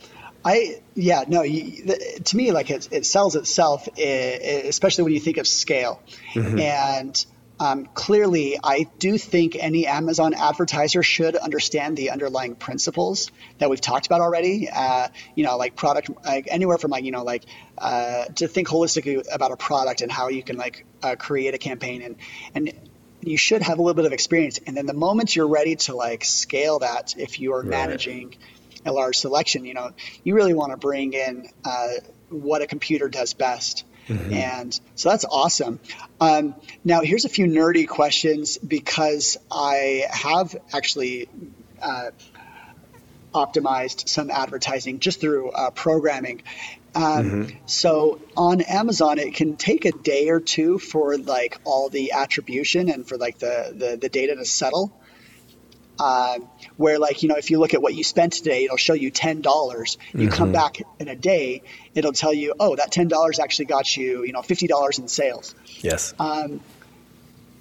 I 0.44 0.80
yeah 0.94 1.24
no 1.26 1.42
you, 1.42 1.96
to 2.24 2.36
me 2.36 2.52
like 2.52 2.70
it, 2.70 2.88
it 2.92 3.06
sells 3.06 3.36
itself 3.36 3.88
especially 3.96 5.04
when 5.04 5.12
you 5.14 5.20
think 5.20 5.38
of 5.38 5.46
scale 5.46 6.02
mm-hmm. 6.34 6.58
and 6.58 7.26
um, 7.60 7.86
clearly, 7.94 8.58
I 8.62 8.88
do 8.98 9.16
think 9.16 9.56
any 9.58 9.86
Amazon 9.86 10.34
advertiser 10.34 11.02
should 11.02 11.36
understand 11.36 11.96
the 11.96 12.10
underlying 12.10 12.56
principles 12.56 13.30
that 13.58 13.70
we've 13.70 13.80
talked 13.80 14.06
about 14.06 14.20
already. 14.20 14.68
Uh, 14.68 15.08
you 15.36 15.44
know, 15.44 15.56
like 15.56 15.76
product, 15.76 16.10
like 16.24 16.48
anywhere 16.50 16.78
from 16.78 16.90
like 16.90 17.04
you 17.04 17.12
know, 17.12 17.22
like 17.22 17.44
uh, 17.78 18.24
to 18.36 18.48
think 18.48 18.68
holistically 18.68 19.24
about 19.32 19.52
a 19.52 19.56
product 19.56 20.00
and 20.00 20.10
how 20.10 20.28
you 20.28 20.42
can 20.42 20.56
like 20.56 20.84
uh, 21.02 21.14
create 21.16 21.54
a 21.54 21.58
campaign 21.58 22.02
and 22.02 22.16
and 22.54 22.72
you 23.20 23.36
should 23.36 23.62
have 23.62 23.78
a 23.78 23.82
little 23.82 23.94
bit 23.94 24.04
of 24.04 24.12
experience. 24.12 24.58
And 24.66 24.76
then 24.76 24.86
the 24.86 24.92
moment 24.92 25.34
you're 25.34 25.48
ready 25.48 25.76
to 25.76 25.94
like 25.94 26.24
scale 26.24 26.80
that, 26.80 27.14
if 27.16 27.38
you 27.40 27.54
are 27.54 27.60
right. 27.60 27.70
managing 27.70 28.36
a 28.84 28.92
large 28.92 29.16
selection, 29.16 29.64
you 29.64 29.74
know, 29.74 29.90
you 30.22 30.34
really 30.34 30.54
want 30.54 30.72
to 30.72 30.76
bring 30.76 31.12
in 31.12 31.48
uh, 31.64 31.88
what 32.28 32.62
a 32.62 32.66
computer 32.66 33.08
does 33.08 33.34
best. 33.34 33.84
Mm-hmm. 34.08 34.32
And 34.32 34.80
so 34.96 35.08
that's 35.08 35.24
awesome. 35.24 35.80
Um, 36.20 36.54
now, 36.84 37.00
here's 37.00 37.24
a 37.24 37.28
few 37.28 37.46
nerdy 37.46 37.88
questions 37.88 38.58
because 38.58 39.38
I 39.50 40.04
have 40.10 40.54
actually 40.72 41.28
uh, 41.80 42.10
optimized 43.34 44.08
some 44.08 44.30
advertising 44.30 45.00
just 45.00 45.20
through 45.20 45.50
uh, 45.50 45.70
programming. 45.70 46.42
Um, 46.94 47.02
mm-hmm. 47.02 47.56
So 47.66 48.20
on 48.36 48.60
Amazon, 48.60 49.18
it 49.18 49.34
can 49.34 49.56
take 49.56 49.84
a 49.84 49.90
day 49.90 50.28
or 50.28 50.40
two 50.40 50.78
for 50.78 51.16
like 51.16 51.58
all 51.64 51.88
the 51.88 52.12
attribution 52.12 52.88
and 52.88 53.06
for 53.06 53.16
like 53.16 53.38
the, 53.38 53.72
the, 53.74 53.96
the 53.96 54.08
data 54.08 54.36
to 54.36 54.44
settle. 54.44 54.92
Uh, 55.98 56.38
where 56.76 56.98
like 56.98 57.22
you 57.22 57.28
know 57.28 57.36
if 57.36 57.50
you 57.50 57.60
look 57.60 57.72
at 57.72 57.80
what 57.80 57.94
you 57.94 58.02
spent 58.02 58.32
today 58.32 58.64
it'll 58.64 58.76
show 58.76 58.94
you 58.94 59.12
$10 59.12 59.36
you 59.36 59.42
mm-hmm. 59.44 60.28
come 60.28 60.50
back 60.50 60.82
in 60.98 61.06
a 61.06 61.14
day 61.14 61.62
it'll 61.94 62.12
tell 62.12 62.34
you 62.34 62.52
oh 62.58 62.74
that 62.74 62.90
$10 62.90 63.38
actually 63.38 63.66
got 63.66 63.96
you 63.96 64.24
you 64.24 64.32
know 64.32 64.40
$50 64.40 64.98
in 64.98 65.06
sales 65.06 65.54
yes 65.82 66.12
um, 66.18 66.60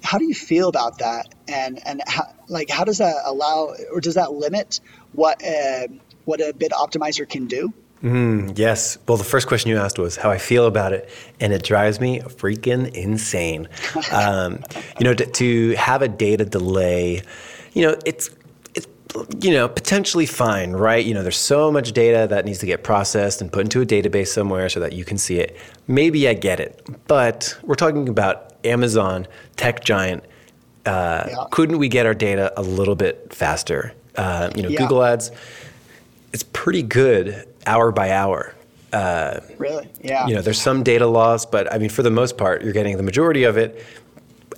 how 0.02 0.18
do 0.18 0.24
you 0.24 0.34
feel 0.34 0.68
about 0.68 0.98
that 0.98 1.32
and 1.46 1.80
and 1.86 2.02
how, 2.06 2.24
like 2.48 2.70
how 2.70 2.82
does 2.82 2.98
that 2.98 3.22
allow 3.24 3.74
or 3.92 4.00
does 4.00 4.14
that 4.14 4.32
limit 4.32 4.80
what 5.12 5.40
uh, 5.44 5.86
what 6.24 6.40
a 6.40 6.52
bid 6.52 6.72
optimizer 6.72 7.28
can 7.28 7.46
do 7.46 7.72
Mm, 8.04 8.58
yes. 8.58 8.98
Well, 9.08 9.16
the 9.16 9.24
first 9.24 9.48
question 9.48 9.70
you 9.70 9.78
asked 9.78 9.98
was 9.98 10.14
how 10.14 10.30
I 10.30 10.36
feel 10.36 10.66
about 10.66 10.92
it, 10.92 11.08
and 11.40 11.54
it 11.54 11.62
drives 11.62 12.00
me 12.00 12.20
freaking 12.20 12.94
insane. 12.94 13.66
um, 14.12 14.62
you 14.98 15.04
know, 15.04 15.14
to, 15.14 15.24
to, 15.24 15.70
have 15.76 16.02
a 16.02 16.08
data 16.08 16.44
delay 16.44 17.22
you 17.74 17.82
know, 17.82 17.96
it's 18.06 18.30
it's 18.74 18.86
you 19.40 19.52
know 19.52 19.68
potentially 19.68 20.26
fine, 20.26 20.72
right? 20.72 21.04
You 21.04 21.12
know, 21.12 21.22
there's 21.22 21.36
so 21.36 21.70
much 21.70 21.92
data 21.92 22.26
that 22.30 22.44
needs 22.44 22.60
to 22.60 22.66
get 22.66 22.82
processed 22.82 23.40
and 23.40 23.52
put 23.52 23.62
into 23.62 23.82
a 23.82 23.86
database 23.86 24.28
somewhere 24.28 24.68
so 24.68 24.80
that 24.80 24.94
you 24.94 25.04
can 25.04 25.18
see 25.18 25.38
it. 25.38 25.56
Maybe 25.86 26.26
I 26.28 26.34
get 26.34 26.60
it, 26.60 26.88
but 27.06 27.58
we're 27.62 27.74
talking 27.74 28.08
about 28.08 28.54
Amazon, 28.64 29.26
tech 29.56 29.84
giant. 29.84 30.24
Uh, 30.86 31.26
yeah. 31.28 31.44
Couldn't 31.50 31.78
we 31.78 31.88
get 31.88 32.06
our 32.06 32.14
data 32.14 32.52
a 32.56 32.62
little 32.62 32.94
bit 32.94 33.34
faster? 33.34 33.92
Uh, 34.16 34.50
you 34.54 34.62
know, 34.62 34.68
yeah. 34.68 34.78
Google 34.78 35.02
Ads, 35.02 35.30
it's 36.32 36.44
pretty 36.52 36.82
good 36.82 37.46
hour 37.66 37.90
by 37.90 38.10
hour. 38.10 38.54
Uh, 38.92 39.40
really? 39.58 39.88
Yeah. 40.02 40.26
You 40.26 40.36
know, 40.36 40.42
there's 40.42 40.60
some 40.60 40.82
data 40.84 41.06
loss, 41.06 41.46
but 41.46 41.72
I 41.72 41.78
mean, 41.78 41.88
for 41.88 42.02
the 42.02 42.10
most 42.10 42.36
part, 42.36 42.62
you're 42.62 42.72
getting 42.72 42.96
the 42.96 43.02
majority 43.02 43.42
of 43.42 43.56
it 43.56 43.84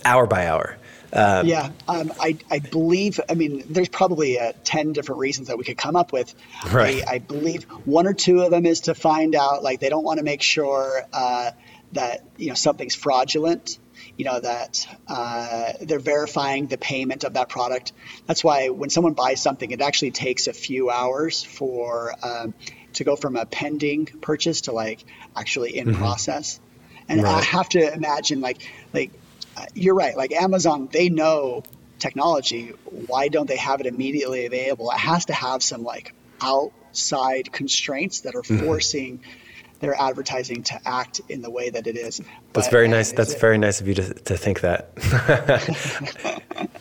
hour 0.05 0.27
by 0.27 0.47
hour. 0.47 0.77
Um, 1.13 1.47
yeah, 1.47 1.71
um, 1.87 2.11
I, 2.19 2.37
I 2.51 2.59
believe, 2.59 3.19
I 3.29 3.33
mean, 3.33 3.63
there's 3.69 3.89
probably 3.89 4.39
uh, 4.39 4.53
10 4.63 4.93
different 4.93 5.19
reasons 5.19 5.47
that 5.47 5.57
we 5.57 5.63
could 5.63 5.77
come 5.77 5.95
up 5.95 6.11
with. 6.11 6.33
Right. 6.69 7.01
I, 7.07 7.15
I, 7.15 7.19
believe 7.19 7.63
one 7.85 8.07
or 8.07 8.13
two 8.13 8.41
of 8.41 8.51
them 8.51 8.65
is 8.65 8.81
to 8.81 8.95
find 8.95 9.33
out, 9.33 9.63
like, 9.63 9.79
they 9.79 9.89
don't 9.89 10.03
want 10.03 10.17
to 10.17 10.23
make 10.23 10.41
sure 10.41 11.03
uh, 11.13 11.51
that, 11.93 12.25
you 12.35 12.49
know, 12.49 12.55
something's 12.55 12.93
fraudulent, 12.93 13.79
you 14.17 14.25
know, 14.25 14.39
that 14.39 14.85
uh, 15.07 15.73
they're 15.81 15.99
verifying 15.99 16.67
the 16.67 16.77
payment 16.77 17.23
of 17.23 17.33
that 17.33 17.47
product. 17.47 17.93
That's 18.25 18.43
why 18.43 18.69
when 18.69 18.89
someone 18.89 19.13
buys 19.13 19.41
something, 19.41 19.71
it 19.71 19.81
actually 19.81 20.11
takes 20.11 20.47
a 20.47 20.53
few 20.53 20.89
hours 20.89 21.41
for, 21.41 22.13
um, 22.21 22.53
to 22.93 23.03
go 23.03 23.15
from 23.15 23.37
a 23.37 23.45
pending 23.45 24.05
purchase 24.05 24.61
to 24.61 24.71
like 24.71 25.05
actually 25.35 25.77
in 25.77 25.87
mm-hmm. 25.87 25.99
process. 25.99 26.59
And 27.07 27.23
right. 27.23 27.35
I 27.35 27.41
have 27.41 27.69
to 27.69 27.93
imagine 27.93 28.41
like, 28.41 28.57
like, 28.93 29.11
you're 29.73 29.95
right. 29.95 30.15
Like 30.15 30.31
Amazon, 30.31 30.89
they 30.91 31.09
know 31.09 31.63
technology. 31.99 32.73
Why 33.07 33.27
don't 33.27 33.47
they 33.47 33.57
have 33.57 33.79
it 33.79 33.85
immediately 33.85 34.45
available? 34.45 34.91
It 34.91 34.97
has 34.97 35.25
to 35.25 35.33
have 35.33 35.63
some 35.63 35.83
like 35.83 36.13
outside 36.41 37.51
constraints 37.51 38.21
that 38.21 38.35
are 38.35 38.41
mm-hmm. 38.41 38.65
forcing 38.65 39.19
mm-hmm. 39.19 39.79
their 39.79 39.99
advertising 39.99 40.63
to 40.63 40.79
act 40.87 41.21
in 41.29 41.41
the 41.41 41.49
way 41.49 41.69
that 41.69 41.87
it 41.87 41.97
is. 41.97 42.17
That's 42.53 42.67
but, 42.67 42.71
very 42.71 42.87
nice. 42.87 43.11
That's 43.11 43.33
it, 43.33 43.41
very 43.41 43.57
nice 43.57 43.81
of 43.81 43.87
you 43.87 43.95
to, 43.95 44.13
to 44.13 44.37
think 44.37 44.61
that. 44.61 44.91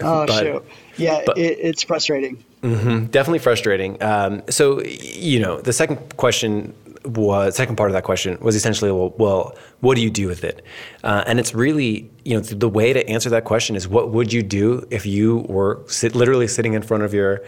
oh, 0.00 0.26
but, 0.26 0.42
shoot. 0.42 0.64
Yeah, 0.96 1.22
but, 1.26 1.38
it, 1.38 1.58
it's 1.60 1.82
frustrating. 1.82 2.44
Mm-hmm, 2.62 3.06
definitely 3.06 3.40
frustrating. 3.40 4.02
Um, 4.02 4.42
so, 4.48 4.82
you 4.82 5.40
know, 5.40 5.60
the 5.60 5.72
second 5.72 6.16
question 6.16 6.74
was 7.04 7.56
second 7.56 7.76
part 7.76 7.90
of 7.90 7.94
that 7.94 8.04
question 8.04 8.38
was 8.40 8.56
essentially, 8.56 8.90
well, 8.90 9.14
well 9.18 9.56
what 9.80 9.94
do 9.94 10.00
you 10.00 10.10
do 10.10 10.26
with 10.26 10.44
it? 10.44 10.64
Uh, 11.02 11.22
and 11.26 11.38
it's 11.38 11.54
really, 11.54 12.10
you 12.24 12.34
know, 12.34 12.40
the 12.40 12.68
way 12.68 12.92
to 12.92 13.06
answer 13.08 13.30
that 13.30 13.44
question 13.44 13.76
is, 13.76 13.86
what 13.86 14.10
would 14.10 14.32
you 14.32 14.42
do 14.42 14.86
if 14.90 15.06
you 15.06 15.38
were 15.48 15.82
sit, 15.86 16.14
literally 16.14 16.48
sitting 16.48 16.74
in 16.74 16.82
front 16.82 17.02
of 17.02 17.12
your 17.12 17.42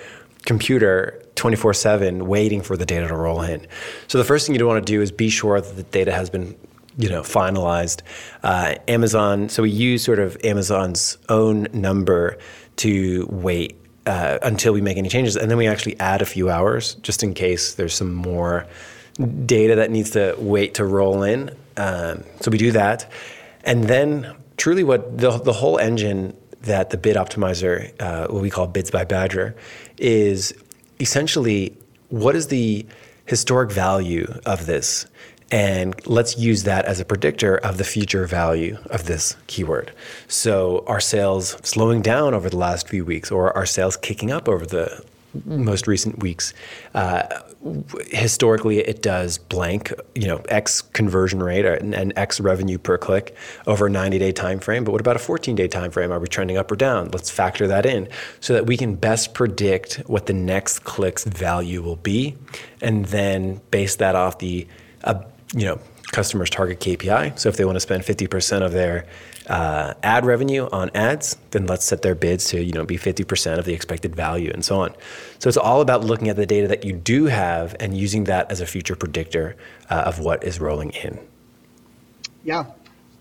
computer 0.45 1.23
24 1.35 1.75
7 1.75 2.27
waiting 2.27 2.63
for 2.63 2.77
the 2.77 2.87
data 2.87 3.09
to 3.09 3.17
roll 3.17 3.41
in? 3.43 3.67
So 4.09 4.19
the 4.19 4.25
first 4.25 4.47
thing 4.47 4.55
you 4.55 4.67
want 4.67 4.85
to 4.85 4.93
do 4.93 5.01
is 5.01 5.11
be 5.11 5.31
sure 5.31 5.61
that 5.61 5.77
the 5.77 5.83
data 5.85 6.13
has 6.13 6.31
been 6.31 6.57
you 6.99 7.11
know 7.11 7.21
finalized 7.21 8.01
uh, 8.43 8.75
amazon 8.89 9.51
so 9.51 9.63
we 9.63 9.71
use 9.71 10.03
sort 10.03 10.19
of 10.19 10.35
amazon's 10.45 11.19
own 11.29 11.67
number 11.75 12.39
to 12.77 13.27
wait 13.31 13.79
uh, 14.07 14.39
until 14.43 14.73
we 14.73 14.81
make 14.81 14.97
any 14.97 15.11
changes 15.11 15.37
and 15.37 15.51
then 15.51 15.59
we 15.59 15.67
actually 15.67 15.99
add 16.01 16.23
a 16.23 16.25
few 16.25 16.49
hours 16.49 16.95
just 16.97 17.23
in 17.23 17.35
case 17.35 17.75
there's 17.75 17.93
some 17.93 18.15
more 18.15 18.67
data 19.17 19.77
that 19.77 19.91
needs 19.91 20.11
to 20.11 20.35
wait 20.39 20.75
to 20.75 20.85
roll 20.85 21.23
in. 21.23 21.51
Um, 21.77 22.25
so 22.41 22.51
we 22.51 22.59
do 22.59 22.73
that. 22.73 23.11
And 23.65 23.85
then, 23.85 24.35
truly, 24.57 24.85
what 24.85 25.19
the, 25.19 25.31
the 25.39 25.53
whole 25.53 25.79
engine 25.79 26.37
that 26.63 26.91
the 26.91 26.97
bid 26.97 27.17
optimizer, 27.17 27.93
uh, 28.01 28.27
what 28.29 28.43
we 28.43 28.51
call 28.51 28.67
bids 28.67 28.91
by 28.91 29.05
Badger, 29.05 29.57
is 29.99 30.55
essentially 31.01 31.77
what 32.09 32.37
is 32.37 32.49
the 32.49 32.87
historic 33.25 33.71
value 33.71 34.27
of 34.45 34.67
this? 34.67 35.07
And 35.51 35.95
let's 36.07 36.37
use 36.37 36.65
that 36.65 36.87
as 36.87 36.99
a 36.99 37.05
predictor 37.05 37.57
of 37.57 37.79
the 37.79 37.85
future 37.85 38.27
value 38.27 38.79
of 38.87 39.07
this 39.07 39.37
keyword. 39.47 39.93
So, 40.27 40.85
are 40.89 40.99
sales 40.99 41.57
slowing 41.63 42.03
down 42.03 42.35
over 42.35 42.51
the 42.51 42.57
last 42.57 42.89
few 42.89 43.05
weeks, 43.05 43.31
or 43.31 43.57
are 43.57 43.67
sales 43.67 43.97
kicking 43.97 44.33
up 44.33 44.49
over 44.49 44.67
the 44.67 45.05
most 45.45 45.87
recent 45.87 46.21
weeks. 46.21 46.55
Uh, 46.95 47.23
historically, 48.11 48.79
it 48.79 49.03
does 49.03 49.39
blank, 49.39 49.93
you 50.15 50.27
know, 50.27 50.43
X 50.49 50.83
conversion 50.83 51.43
rate 51.43 51.65
and, 51.65 51.95
and, 51.95 52.13
X 52.17 52.41
revenue 52.41 52.79
per 52.79 52.97
click 52.97 53.37
over 53.67 53.87
a 53.87 53.91
90 53.91 54.19
day 54.19 54.33
time 54.33 54.59
frame. 54.61 54.85
But 54.85 54.93
what 54.93 55.01
about 55.01 55.17
a 55.17 55.21
14 55.21 55.55
day 55.55 55.69
time 55.69 55.91
frame? 55.91 56.13
Are 56.13 56.19
we 56.19 56.29
trending 56.29 56.57
up 56.57 56.71
or 56.71 56.77
down? 56.77 57.11
Let's 57.11 57.31
factor 57.31 57.67
that 57.67 57.85
in 57.85 58.09
so 58.41 58.53
that 58.55 58.67
we 58.67 58.77
can 58.77 58.95
best 58.95 59.35
predict 59.35 59.97
what 60.07 60.27
the 60.27 60.33
next 60.33 60.81
click's 60.81 61.25
value 61.25 61.83
will 61.83 61.97
be, 61.97 62.37
and 62.81 63.07
then 63.07 63.61
base 63.71 63.97
that 63.97 64.15
off 64.15 64.39
the, 64.39 64.67
uh, 65.05 65.23
you 65.55 65.67
know, 65.67 65.81
customer's 66.17 66.49
target 66.49 66.81
KPI. 66.81 67.39
So 67.39 67.51
if 67.51 67.59
they 67.59 67.67
want 67.67 67.77
to 67.77 67.81
spend 67.81 68.03
50% 68.03 68.63
of 68.63 68.73
their 68.73 69.05
uh, 69.49 69.93
ad 70.03 70.25
revenue 70.25 70.67
on 70.73 70.91
ads, 70.95 71.37
then 71.51 71.67
let's 71.67 71.85
set 71.85 72.01
their 72.01 72.15
bids 72.15 72.47
to 72.47 72.65
you 72.65 72.73
know 72.73 72.87
be 72.87 72.97
50% 72.97 73.59
of 73.59 73.67
the 73.67 73.75
expected 73.75 74.17
value 74.17 74.51
and 74.51 74.65
so 74.65 74.81
on. 74.81 74.95
So 75.39 75.49
it's 75.49 75.59
all 75.59 75.83
about 75.83 76.05
looking 76.05 76.31
at 76.31 76.37
the 76.37 76.47
data 76.47 76.69
that 76.69 76.85
you 76.85 76.95
do 76.95 77.27
have 77.27 77.77
and 77.81 77.95
using 77.95 78.25
that 78.25 78.51
as 78.51 78.63
a 78.63 78.67
future 78.67 78.97
predictor 78.97 79.57
uh, 79.91 80.05
of 80.07 80.19
what 80.19 80.43
is 80.43 80.59
rolling 80.59 80.91
in. 80.93 81.19
Yeah, 82.45 82.65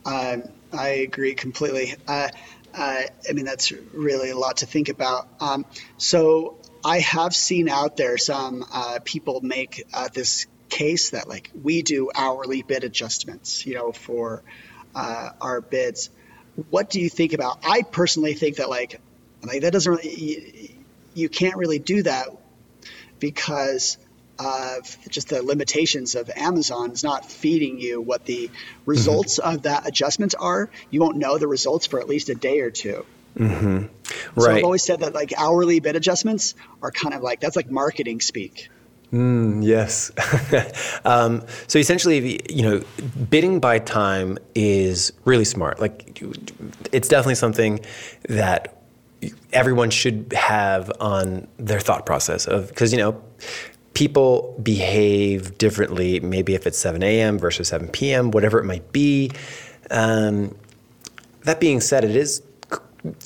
uh, 0.05 0.37
I 0.71 0.87
agree 0.87 1.35
completely. 1.35 1.95
Uh, 2.07 2.29
uh, 2.73 3.01
I 3.29 3.33
mean 3.33 3.43
that's 3.43 3.73
really 3.93 4.29
a 4.29 4.37
lot 4.37 4.57
to 4.57 4.65
think 4.65 4.87
about. 4.87 5.27
Um, 5.41 5.65
so 5.97 6.55
I 6.85 6.99
have 6.99 7.35
seen 7.35 7.67
out 7.67 7.97
there 7.97 8.17
some 8.17 8.65
uh, 8.71 8.99
people 9.03 9.41
make 9.41 9.83
this 10.13 10.47
case 10.69 11.11
that 11.11 11.27
like 11.27 11.51
we 11.61 11.81
do 11.81 12.09
hourly 12.13 12.61
bid 12.61 12.83
adjustments, 12.83 13.65
you 13.65 13.75
know, 13.75 13.91
for 13.91 14.43
uh, 14.93 15.29
our 15.41 15.61
bids. 15.61 16.09
What 16.69 16.89
do 16.89 17.01
you 17.01 17.09
think 17.09 17.33
about? 17.33 17.59
I 17.63 17.81
personally 17.81 18.33
think 18.33 18.57
that 18.57 18.69
like, 18.69 18.99
like 19.43 19.61
that 19.61 19.73
doesn't 19.73 19.91
really 19.91 20.15
you, 20.15 20.69
you 21.13 21.29
can't 21.29 21.55
really 21.55 21.79
do 21.79 22.03
that 22.03 22.27
because 23.19 23.97
of 24.37 24.97
just 25.09 25.29
the 25.29 25.41
limitations 25.41 26.15
of 26.15 26.29
Amazon 26.35 26.91
is 26.91 27.03
not 27.03 27.31
feeding 27.31 27.79
you 27.79 28.01
what 28.01 28.25
the 28.25 28.49
results 28.85 29.39
mm-hmm. 29.39 29.55
of 29.55 29.61
that 29.63 29.87
adjustment 29.87 30.35
are. 30.37 30.69
You 30.89 30.99
won't 30.99 31.17
know 31.17 31.37
the 31.37 31.47
results 31.47 31.87
for 31.87 31.99
at 31.99 32.09
least 32.09 32.29
a 32.29 32.35
day 32.35 32.59
or 32.59 32.69
2 32.69 33.05
mm-hmm. 33.37 33.77
Right. 33.77 33.89
So 34.37 34.51
I've 34.51 34.63
always 34.63 34.83
said 34.83 34.99
that 34.99 35.13
like 35.13 35.33
hourly 35.37 35.79
bid 35.79 35.95
adjustments 35.95 36.55
are 36.81 36.91
kind 36.91 37.13
of 37.13 37.21
like 37.21 37.39
that's 37.39 37.55
like 37.55 37.71
marketing 37.71 38.19
speak. 38.19 38.69
Mm, 39.15 39.63
yes. 39.63 40.11
um, 41.05 41.41
so 41.67 41.79
essentially, 41.79 42.41
you 42.53 42.63
know, 42.63 42.83
bidding 43.29 43.61
by 43.61 43.79
time 43.79 44.37
is 44.55 45.13
really 45.23 45.45
smart. 45.45 45.79
Like, 45.79 46.21
it's 46.91 47.07
definitely 47.07 47.35
something 47.35 47.79
that 48.27 48.83
everyone 49.53 49.89
should 49.89 50.33
have 50.35 50.91
on 50.99 51.47
their 51.57 51.79
thought 51.79 52.05
process 52.05 52.45
of 52.45 52.67
because 52.67 52.91
you 52.91 52.97
know 52.97 53.23
people 53.93 54.59
behave 54.61 55.57
differently. 55.57 56.19
Maybe 56.19 56.53
if 56.53 56.67
it's 56.67 56.77
7 56.77 57.01
a.m. 57.01 57.39
versus 57.39 57.69
7 57.69 57.87
p.m., 57.87 58.31
whatever 58.31 58.59
it 58.59 58.65
might 58.65 58.91
be. 58.91 59.31
Um, 59.91 60.57
that 61.45 61.61
being 61.61 61.79
said, 61.79 62.03
it 62.03 62.17
is 62.17 62.41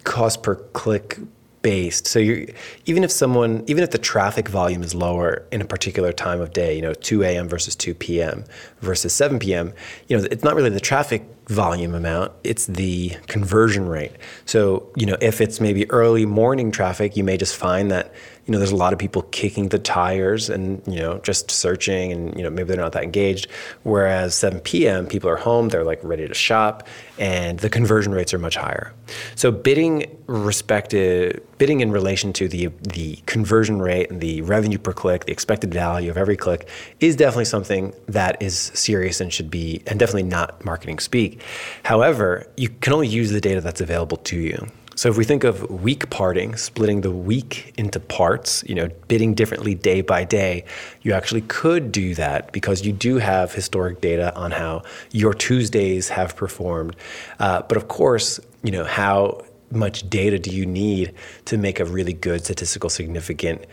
cost 0.04 0.44
per 0.44 0.54
click 0.54 1.18
based. 1.62 2.08
So 2.08 2.20
you 2.20 2.54
even 2.86 3.04
if 3.04 3.12
someone 3.12 3.64
even 3.68 3.84
if 3.84 3.92
the 3.92 3.98
traffic 3.98 4.48
volume 4.48 4.84
is 4.84 4.96
lower 4.96 5.44
in 5.52 5.62
a 5.62 5.66
particular 5.66 6.12
time 6.12 6.42
of 6.42 6.54
day, 6.54 6.76
you 6.76 6.82
know, 6.82 6.94
2 6.94 7.24
a.m. 7.24 7.50
versus 7.50 7.76
2 7.76 7.94
p.m. 7.94 8.44
versus 8.82 9.14
7 9.14 9.40
p.m., 9.40 9.74
you 10.08 10.18
know, 10.18 10.28
it's 10.32 10.44
not 10.44 10.56
really 10.56 10.70
the 10.70 10.80
traffic 10.80 11.24
volume 11.50 11.96
amount, 11.96 12.32
it's 12.44 12.68
the 12.68 13.10
conversion 13.26 13.88
rate. 13.88 14.12
So, 14.46 14.88
you 14.96 15.08
know, 15.08 15.18
if 15.20 15.42
it's 15.42 15.60
maybe 15.60 15.90
early 15.90 16.26
morning 16.26 16.72
traffic, 16.72 17.18
you 17.18 17.24
may 17.24 17.38
just 17.38 17.56
find 17.56 17.90
that 17.90 18.14
you 18.50 18.54
know, 18.54 18.58
there's 18.58 18.72
a 18.72 18.76
lot 18.76 18.94
of 18.94 18.98
people 18.98 19.22
kicking 19.22 19.70
the 19.70 19.78
tires 19.78 20.50
and, 20.50 20.82
you 20.88 20.96
know, 20.96 21.20
just 21.20 21.52
searching 21.52 22.12
and, 22.12 22.36
you 22.36 22.42
know, 22.42 22.50
maybe 22.50 22.70
they're 22.70 22.82
not 22.82 22.94
that 22.94 23.04
engaged. 23.04 23.48
Whereas 23.84 24.34
7 24.34 24.60
p.m., 24.62 25.06
people 25.06 25.30
are 25.30 25.36
home, 25.36 25.70
they're 25.70 25.84
like 25.84 26.00
ready 26.02 26.28
to 26.28 26.34
shop, 26.34 26.88
and 27.20 27.60
the 27.60 27.70
conversion 27.70 28.12
rates 28.12 28.34
are 28.34 28.40
much 28.40 28.56
higher. 28.56 28.92
So 29.36 29.52
bidding 29.52 30.18
respected, 30.26 31.44
bidding 31.60 31.82
in 31.82 31.92
relation 31.92 32.34
to 32.34 32.48
the, 32.48 32.70
the 32.82 33.18
conversion 33.28 33.84
rate 33.84 34.10
and 34.10 34.20
the 34.20 34.42
revenue 34.42 34.80
per 34.80 34.94
click, 34.94 35.26
the 35.26 35.32
expected 35.32 35.72
value 35.72 36.10
of 36.10 36.18
every 36.18 36.36
click 36.36 36.68
is 37.00 37.16
definitely 37.16 37.46
something 37.46 37.94
that 38.08 38.42
is 38.42 38.58
serious 38.58 39.22
and 39.22 39.32
should 39.32 39.52
be, 39.52 39.84
and 39.86 40.00
definitely 40.00 40.24
not 40.24 40.66
marketing 40.66 40.98
speak. 40.98 41.39
However, 41.84 42.48
you 42.58 42.70
can 42.70 42.94
only 42.94 43.08
use 43.08 43.32
the 43.32 43.42
data 43.42 43.62
that's 43.62 43.82
available 43.82 44.18
to 44.18 44.38
you. 44.38 44.68
So 45.00 45.08
if 45.08 45.16
we 45.16 45.24
think 45.24 45.46
of 45.46 45.70
week 45.72 46.10
parting, 46.10 46.58
splitting 46.58 47.00
the 47.00 47.12
week 47.12 47.74
into 47.78 48.02
parts, 48.02 48.66
you 48.68 48.76
know, 48.76 48.90
bidding 49.08 49.34
differently 49.34 49.74
day 49.74 50.02
by 50.02 50.26
day, 50.26 50.66
you 51.04 51.14
actually 51.14 51.40
could 51.40 51.94
do 51.94 52.14
that 52.16 52.52
because 52.52 52.86
you 52.86 52.92
do 52.92 53.18
have 53.18 53.54
historic 53.54 54.02
data 54.02 54.36
on 54.36 54.52
how 54.52 54.84
your 55.12 55.34
Tuesdays 55.34 56.10
have 56.10 56.36
performed. 56.36 56.98
Uh, 57.40 57.62
but 57.62 57.78
of 57.78 57.88
course, 57.88 58.42
you 58.62 58.74
know, 58.74 58.84
how 58.84 59.42
much 59.72 60.10
data 60.10 60.38
do 60.38 60.50
you 60.50 60.66
need 60.66 61.14
to 61.46 61.58
make 61.58 61.80
a 61.80 61.86
really 61.86 62.12
good 62.12 62.44
statistical 62.44 62.90
significant 62.90 63.64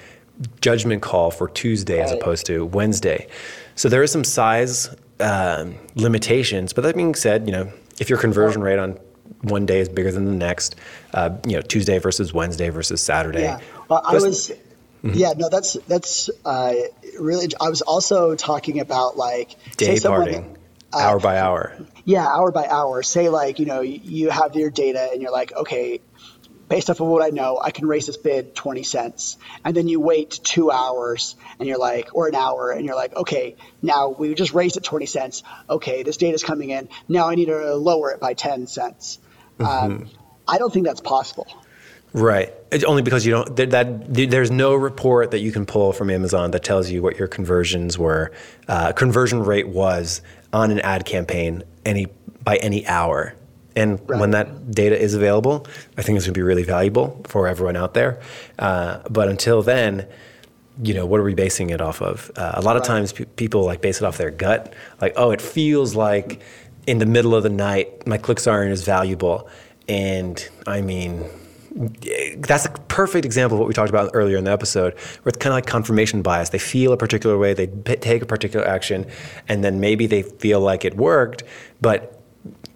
judgment 0.60 1.02
call 1.02 1.32
for 1.32 1.48
Tuesday 1.48 2.00
as 2.00 2.12
opposed 2.12 2.46
to 2.46 2.64
Wednesday? 2.66 3.26
So 3.74 3.88
there 3.88 4.04
is 4.04 4.12
some 4.12 4.22
size 4.22 4.94
um, 5.20 5.76
limitations. 5.94 6.72
But 6.72 6.82
that 6.82 6.96
being 6.96 7.14
said, 7.14 7.46
you 7.46 7.52
know, 7.52 7.72
if 7.98 8.10
your 8.10 8.18
conversion 8.18 8.62
rate 8.62 8.78
on 8.78 8.98
one 9.42 9.66
day 9.66 9.80
is 9.80 9.88
bigger 9.88 10.12
than 10.12 10.24
the 10.24 10.32
next. 10.32 10.76
Uh, 11.12 11.36
you 11.46 11.56
know, 11.56 11.62
Tuesday 11.62 11.98
versus 11.98 12.32
Wednesday 12.32 12.68
versus 12.68 13.00
Saturday. 13.00 13.42
Yeah, 13.42 13.60
well, 13.88 14.02
I 14.04 14.14
was. 14.14 14.52
Mm-hmm. 15.02 15.18
Yeah, 15.18 15.34
no, 15.36 15.48
that's 15.48 15.74
that's 15.86 16.30
uh, 16.44 16.72
really. 17.18 17.48
I 17.60 17.68
was 17.68 17.82
also 17.82 18.34
talking 18.34 18.80
about 18.80 19.16
like 19.16 19.56
day 19.76 20.00
parting, 20.00 20.56
uh, 20.92 20.98
hour 20.98 21.20
by 21.20 21.38
hour. 21.38 21.76
Yeah, 22.04 22.26
hour 22.26 22.50
by 22.50 22.66
hour. 22.66 23.02
Say 23.02 23.28
like 23.28 23.58
you 23.58 23.66
know 23.66 23.82
you 23.82 24.30
have 24.30 24.56
your 24.56 24.70
data 24.70 25.08
and 25.12 25.20
you're 25.20 25.32
like, 25.32 25.52
okay, 25.52 26.00
based 26.68 26.90
off 26.90 27.00
of 27.00 27.06
what 27.06 27.22
I 27.22 27.30
know, 27.30 27.58
I 27.62 27.70
can 27.70 27.86
raise 27.86 28.06
this 28.06 28.16
bid 28.16 28.54
20 28.54 28.82
cents. 28.82 29.36
And 29.64 29.76
then 29.76 29.88
you 29.88 30.00
wait 30.00 30.40
two 30.42 30.70
hours 30.70 31.36
and 31.58 31.68
you're 31.68 31.78
like, 31.78 32.14
or 32.14 32.28
an 32.28 32.34
hour, 32.34 32.70
and 32.70 32.84
you're 32.84 32.96
like, 32.96 33.14
okay, 33.14 33.56
now 33.82 34.08
we 34.10 34.34
just 34.34 34.54
raised 34.54 34.76
it 34.76 34.84
20 34.84 35.06
cents. 35.06 35.42
Okay, 35.68 36.02
this 36.02 36.16
data 36.16 36.34
is 36.34 36.42
coming 36.42 36.70
in. 36.70 36.88
Now 37.08 37.28
I 37.28 37.34
need 37.34 37.46
to 37.46 37.74
lower 37.74 38.10
it 38.10 38.20
by 38.20 38.34
10 38.34 38.66
cents. 38.66 39.18
Um, 39.58 39.66
mm-hmm. 39.66 39.92
Um, 40.02 40.10
I 40.48 40.58
don't 40.58 40.72
think 40.72 40.86
that's 40.86 41.00
possible. 41.00 41.46
Right. 42.12 42.54
It's 42.70 42.84
only 42.84 43.02
because 43.02 43.26
you 43.26 43.32
don't 43.32 43.56
that, 43.56 43.70
that, 43.70 44.30
there's 44.30 44.50
no 44.50 44.74
report 44.74 45.32
that 45.32 45.40
you 45.40 45.52
can 45.52 45.66
pull 45.66 45.92
from 45.92 46.08
Amazon 46.08 46.50
that 46.52 46.64
tells 46.64 46.90
you 46.90 47.02
what 47.02 47.18
your 47.18 47.28
conversions 47.28 47.98
were, 47.98 48.32
uh, 48.68 48.92
conversion 48.92 49.42
rate 49.42 49.68
was 49.68 50.22
on 50.52 50.70
an 50.70 50.80
ad 50.80 51.04
campaign 51.04 51.62
any 51.84 52.06
by 52.42 52.56
any 52.56 52.86
hour. 52.86 53.34
And 53.76 54.00
right. 54.08 54.18
when 54.18 54.30
that 54.30 54.70
data 54.72 54.98
is 54.98 55.14
available, 55.14 55.66
I 55.96 56.02
think 56.02 56.16
it's 56.16 56.24
going 56.24 56.34
to 56.34 56.38
be 56.38 56.42
really 56.42 56.64
valuable 56.64 57.22
for 57.28 57.46
everyone 57.46 57.76
out 57.76 57.94
there. 57.94 58.20
Uh, 58.58 59.00
but 59.10 59.28
until 59.28 59.62
then, 59.62 60.08
you 60.82 60.94
know, 60.94 61.06
what 61.06 61.20
are 61.20 61.24
we 61.24 61.34
basing 61.34 61.70
it 61.70 61.80
off 61.80 62.02
of? 62.02 62.30
Uh, 62.36 62.52
a 62.54 62.62
lot 62.62 62.76
of 62.76 62.82
times 62.82 63.12
pe- 63.12 63.24
people 63.24 63.64
like 63.64 63.80
base 63.80 64.00
it 64.00 64.04
off 64.04 64.18
their 64.18 64.30
gut. 64.30 64.74
Like, 65.00 65.12
oh, 65.16 65.30
it 65.30 65.40
feels 65.40 65.94
like 65.94 66.42
in 66.86 66.98
the 66.98 67.06
middle 67.06 67.34
of 67.34 67.42
the 67.42 67.50
night, 67.50 68.06
my 68.06 68.18
clicks 68.18 68.46
aren't 68.46 68.72
as 68.72 68.82
valuable. 68.82 69.48
And 69.88 70.46
I 70.66 70.80
mean, 70.80 71.24
that's 72.38 72.64
a 72.64 72.70
perfect 72.88 73.24
example 73.26 73.56
of 73.56 73.60
what 73.60 73.68
we 73.68 73.74
talked 73.74 73.90
about 73.90 74.10
earlier 74.14 74.38
in 74.38 74.44
the 74.44 74.52
episode, 74.52 74.94
where 74.94 75.28
it's 75.30 75.38
kind 75.38 75.52
of 75.52 75.56
like 75.56 75.66
confirmation 75.66 76.22
bias. 76.22 76.48
They 76.48 76.58
feel 76.58 76.92
a 76.92 76.96
particular 76.96 77.36
way, 77.36 77.52
they 77.52 77.66
p- 77.66 77.96
take 77.96 78.22
a 78.22 78.26
particular 78.26 78.66
action, 78.66 79.06
and 79.48 79.62
then 79.62 79.80
maybe 79.80 80.06
they 80.06 80.22
feel 80.22 80.60
like 80.60 80.84
it 80.84 80.96
worked, 80.96 81.42
but 81.80 82.15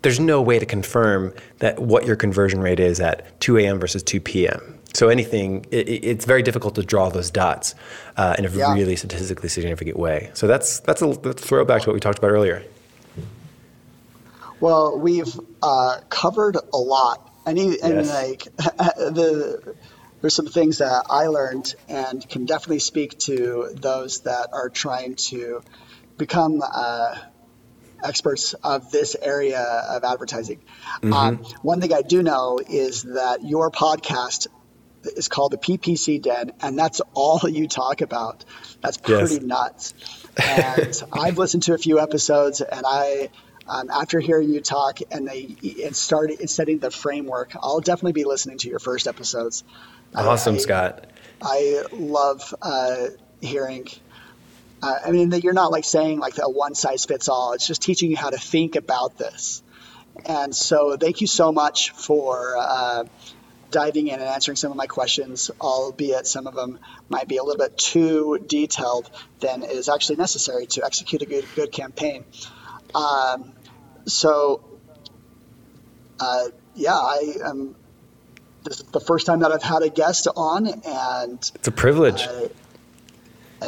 there's 0.03 0.21
no 0.21 0.41
way 0.41 0.59
to 0.59 0.67
confirm 0.67 1.35
that 1.59 1.79
what 1.79 2.07
your 2.07 2.17
conversion 2.17 2.61
rate 2.61 2.81
is 2.81 3.01
at 3.01 3.39
2 3.41 3.59
a.m. 3.59 3.79
versus 3.79 4.03
2 4.03 4.21
p.m. 4.21 4.79
So 4.95 5.09
anything, 5.09 5.67
it, 5.71 5.89
it's 5.89 6.25
very 6.25 6.43
difficult 6.43 6.75
to 6.77 6.83
draw 6.83 7.11
those 7.11 7.31
dots 7.31 7.75
uh, 8.17 8.35
in 8.39 8.45
a 8.45 8.51
yeah. 8.51 8.75
really 8.75 8.97
statistically 8.97 9.49
significant 9.49 9.97
way. 9.97 10.31
So 10.35 10.47
that's 10.47 10.81
that's 10.81 11.03
a, 11.03 11.07
that's 11.09 11.43
a 11.43 11.47
throwback 11.47 11.83
to 11.83 11.89
what 11.89 11.95
we 11.95 12.01
talked 12.01 12.19
about 12.19 12.31
earlier. 12.31 12.65
Well, 14.59 14.99
we've 14.99 15.39
uh, 15.63 16.01
covered 16.11 16.57
a 16.73 16.77
lot, 16.77 17.31
and, 17.47 17.59
and 17.59 17.79
yes. 17.81 18.11
like 18.11 18.45
the 18.57 19.75
there's 20.21 20.35
some 20.35 20.49
things 20.49 20.79
that 20.79 21.07
I 21.09 21.29
learned 21.29 21.75
and 21.89 22.29
can 22.29 22.45
definitely 22.45 22.81
speak 22.81 23.19
to 23.21 23.71
those 23.73 24.21
that 24.21 24.49
are 24.53 24.69
trying 24.69 25.15
to 25.17 25.63
become. 26.19 26.63
Uh, 26.63 27.17
experts 28.03 28.55
of 28.55 28.91
this 28.91 29.17
area 29.21 29.61
of 29.61 30.05
advertising. 30.05 30.61
Mm-hmm. 31.03 31.13
Um, 31.13 31.37
one 31.63 31.81
thing 31.81 31.93
I 31.93 32.03
do 32.03 32.23
know 32.23 32.61
is 32.67 33.03
that 33.03 33.45
your 33.45 33.71
podcast 33.71 34.47
is 35.05 35.29
called 35.29 35.53
the 35.53 35.59
PPC 35.59 36.21
Den, 36.21 36.53
and 36.61 36.79
that's 36.79 37.01
all 37.15 37.41
you 37.49 37.69
talk 37.69 38.01
about. 38.01 38.45
That's 38.83 38.97
pretty 38.97 39.35
yes. 39.35 39.43
nuts. 39.43 39.95
And 40.43 41.03
I've 41.13 41.39
listened 41.39 41.65
to 41.65 41.75
a 41.75 41.79
few 41.79 42.01
episodes, 42.01 42.61
and 42.61 42.85
I. 42.87 43.31
Um, 43.69 43.89
after 43.89 44.19
hearing 44.19 44.51
you 44.51 44.61
talk 44.61 44.99
and 45.13 45.29
they 45.29 45.55
and 45.85 45.95
started 45.95 46.51
setting 46.51 46.81
the 46.81 46.91
framework, 46.91 47.53
I'll 47.55 47.79
definitely 47.79 48.15
be 48.15 48.25
listening 48.25 48.59
to 48.59 48.69
your 48.69 48.81
first 48.81 49.07
episodes. 49.07 49.63
Awesome, 50.13 50.57
I, 50.57 50.59
Scott. 50.59 51.07
I 51.41 51.85
love 51.93 52.53
uh, 52.61 53.09
hearing 53.41 53.87
uh, 54.83 54.99
I 55.07 55.11
mean, 55.11 55.31
that 55.31 55.45
you're 55.45 55.53
not 55.53 55.71
like 55.71 55.85
saying 55.85 56.19
like 56.19 56.39
a 56.39 56.49
one 56.49 56.75
size 56.75 57.05
fits 57.05 57.29
all. 57.29 57.53
It's 57.53 57.67
just 57.67 57.83
teaching 57.83 58.11
you 58.11 58.17
how 58.17 58.31
to 58.31 58.39
think 58.39 58.77
about 58.77 59.19
this. 59.19 59.63
And 60.27 60.55
so, 60.55 60.97
thank 60.97 61.21
you 61.21 61.27
so 61.27 61.53
much 61.53 61.91
for 61.91 62.57
uh, 62.59 63.05
diving 63.71 64.09
in 64.09 64.15
and 64.15 64.29
answering 64.29 64.57
some 64.57 64.71
of 64.71 64.77
my 64.77 64.87
questions, 64.87 65.51
albeit 65.61 66.27
some 66.27 66.47
of 66.47 66.55
them 66.55 66.79
might 67.09 67.29
be 67.29 67.37
a 67.37 67.43
little 67.43 67.59
bit 67.59 67.79
too 67.79 68.39
detailed 68.47 69.11
than 69.41 69.63
is 69.63 69.89
actually 69.89 70.17
necessary 70.17 70.67
to 70.67 70.85
execute 70.85 71.23
a 71.23 71.27
good, 71.27 71.45
good 71.55 71.73
campaign. 71.73 72.25
Um, 72.95 73.53
so, 74.07 74.65
uh, 76.19 76.47
yeah, 76.75 76.95
I 76.95 77.35
am. 77.45 77.77
This 78.63 78.81
is 78.81 78.87
the 78.87 79.01
first 79.01 79.25
time 79.25 79.41
that 79.41 79.53
I've 79.53 79.63
had 79.63 79.83
a 79.83 79.89
guest 79.89 80.29
on, 80.37 80.67
and 80.67 81.51
it's 81.55 81.69
a 81.69 81.73
privilege. 81.73 82.27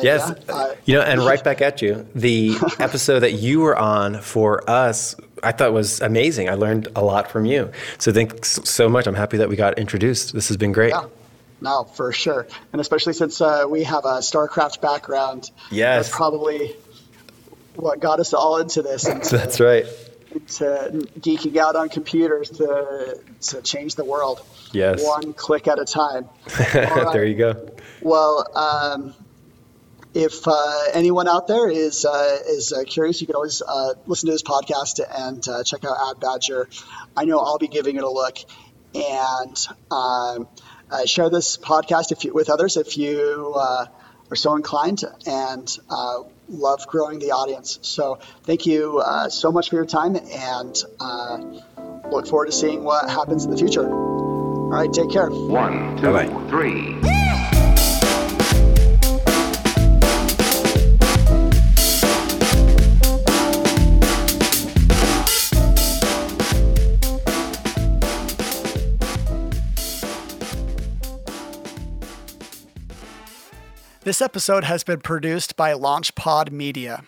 Yes, 0.01 0.32
yeah, 0.47 0.55
uh, 0.55 0.74
you 0.84 0.95
know, 0.95 1.03
and 1.03 1.20
right 1.20 1.43
back 1.43 1.61
at 1.61 1.82
you. 1.82 2.07
The 2.14 2.57
episode 2.78 3.20
that 3.20 3.32
you 3.32 3.61
were 3.61 3.76
on 3.76 4.20
for 4.20 4.68
us, 4.68 5.14
I 5.43 5.53
thought 5.53 5.72
was 5.72 6.01
amazing. 6.01 6.49
I 6.49 6.55
learned 6.55 6.88
a 6.97 7.03
lot 7.03 7.30
from 7.30 7.45
you. 7.45 7.70
So 7.99 8.12
thanks 8.12 8.61
so 8.64 8.88
much. 8.88 9.07
I'm 9.07 9.14
happy 9.14 9.36
that 9.36 9.49
we 9.49 9.57
got 9.57 9.78
introduced. 9.78 10.32
This 10.32 10.49
has 10.49 10.57
been 10.57 10.72
great. 10.72 10.90
Yeah. 10.90 11.07
No, 11.62 11.84
for 11.84 12.12
sure, 12.12 12.49
and 12.72 12.80
especially 12.80 13.12
since 13.12 13.40
uh, 13.40 13.66
we 13.68 13.84
have 13.84 14.05
a 14.05 14.18
StarCraft 14.18 14.80
background. 14.80 15.53
Yes, 15.70 16.07
that's 16.07 16.16
probably 16.16 16.74
what 17.76 18.01
got 18.01 18.18
us 18.18 18.34
all 18.34 18.59
into 18.59 18.82
this. 18.82 19.07
Into, 19.07 19.28
that's 19.36 19.61
right. 19.61 19.86
To 20.57 21.07
geeking 21.20 21.57
out 21.59 21.76
on 21.76 21.88
computers 21.88 22.51
to 22.51 23.20
to 23.43 23.62
change 23.62 23.95
the 23.95 24.05
world. 24.05 24.45
Yes, 24.72 25.05
one 25.05 25.34
click 25.34 25.68
at 25.68 25.78
a 25.78 25.84
time. 25.84 26.28
there 26.72 27.24
you 27.24 27.36
go. 27.36 27.70
Well, 28.01 28.45
um, 28.57 29.14
if 30.14 30.46
uh, 30.46 30.84
anyone 30.92 31.28
out 31.28 31.46
there 31.46 31.70
is 31.70 32.04
uh, 32.04 32.38
is 32.46 32.72
uh, 32.72 32.84
curious, 32.84 33.20
you 33.20 33.26
can 33.26 33.36
always 33.36 33.62
uh, 33.62 33.94
listen 34.06 34.26
to 34.26 34.32
this 34.32 34.42
podcast 34.42 35.00
and 35.10 35.46
uh, 35.48 35.64
check 35.64 35.84
out 35.84 35.96
Ad 36.10 36.20
Badger. 36.20 36.68
I 37.16 37.24
know 37.24 37.38
I'll 37.38 37.58
be 37.58 37.68
giving 37.68 37.96
it 37.96 38.04
a 38.04 38.10
look 38.10 38.38
and 38.94 39.56
um, 39.90 40.48
uh, 40.90 41.06
share 41.06 41.30
this 41.30 41.56
podcast 41.56 42.12
if 42.12 42.24
you, 42.24 42.34
with 42.34 42.50
others 42.50 42.76
if 42.76 42.98
you 42.98 43.54
are 43.56 44.36
so 44.36 44.54
inclined 44.54 45.02
and 45.26 45.78
love 46.48 46.86
growing 46.86 47.18
the 47.18 47.30
audience. 47.30 47.78
So 47.82 48.18
thank 48.44 48.66
you 48.66 49.02
so 49.28 49.50
much 49.50 49.70
for 49.70 49.76
your 49.76 49.86
time 49.86 50.16
and 50.16 50.76
look 52.10 52.26
forward 52.26 52.46
to 52.46 52.52
seeing 52.52 52.84
what 52.84 53.08
happens 53.08 53.44
in 53.44 53.50
the 53.50 53.56
future. 53.56 53.88
All 53.90 54.68
right, 54.68 54.92
take 54.92 55.10
care. 55.10 55.30
One, 55.30 55.96
two, 55.96 56.12
Bye-bye. 56.12 56.48
three. 56.48 57.21
This 74.05 74.20
episode 74.20 74.64
has 74.64 74.82
been 74.82 75.00
produced 75.00 75.55
by 75.55 75.72
LaunchPod 75.74 76.50
Media. 76.50 77.05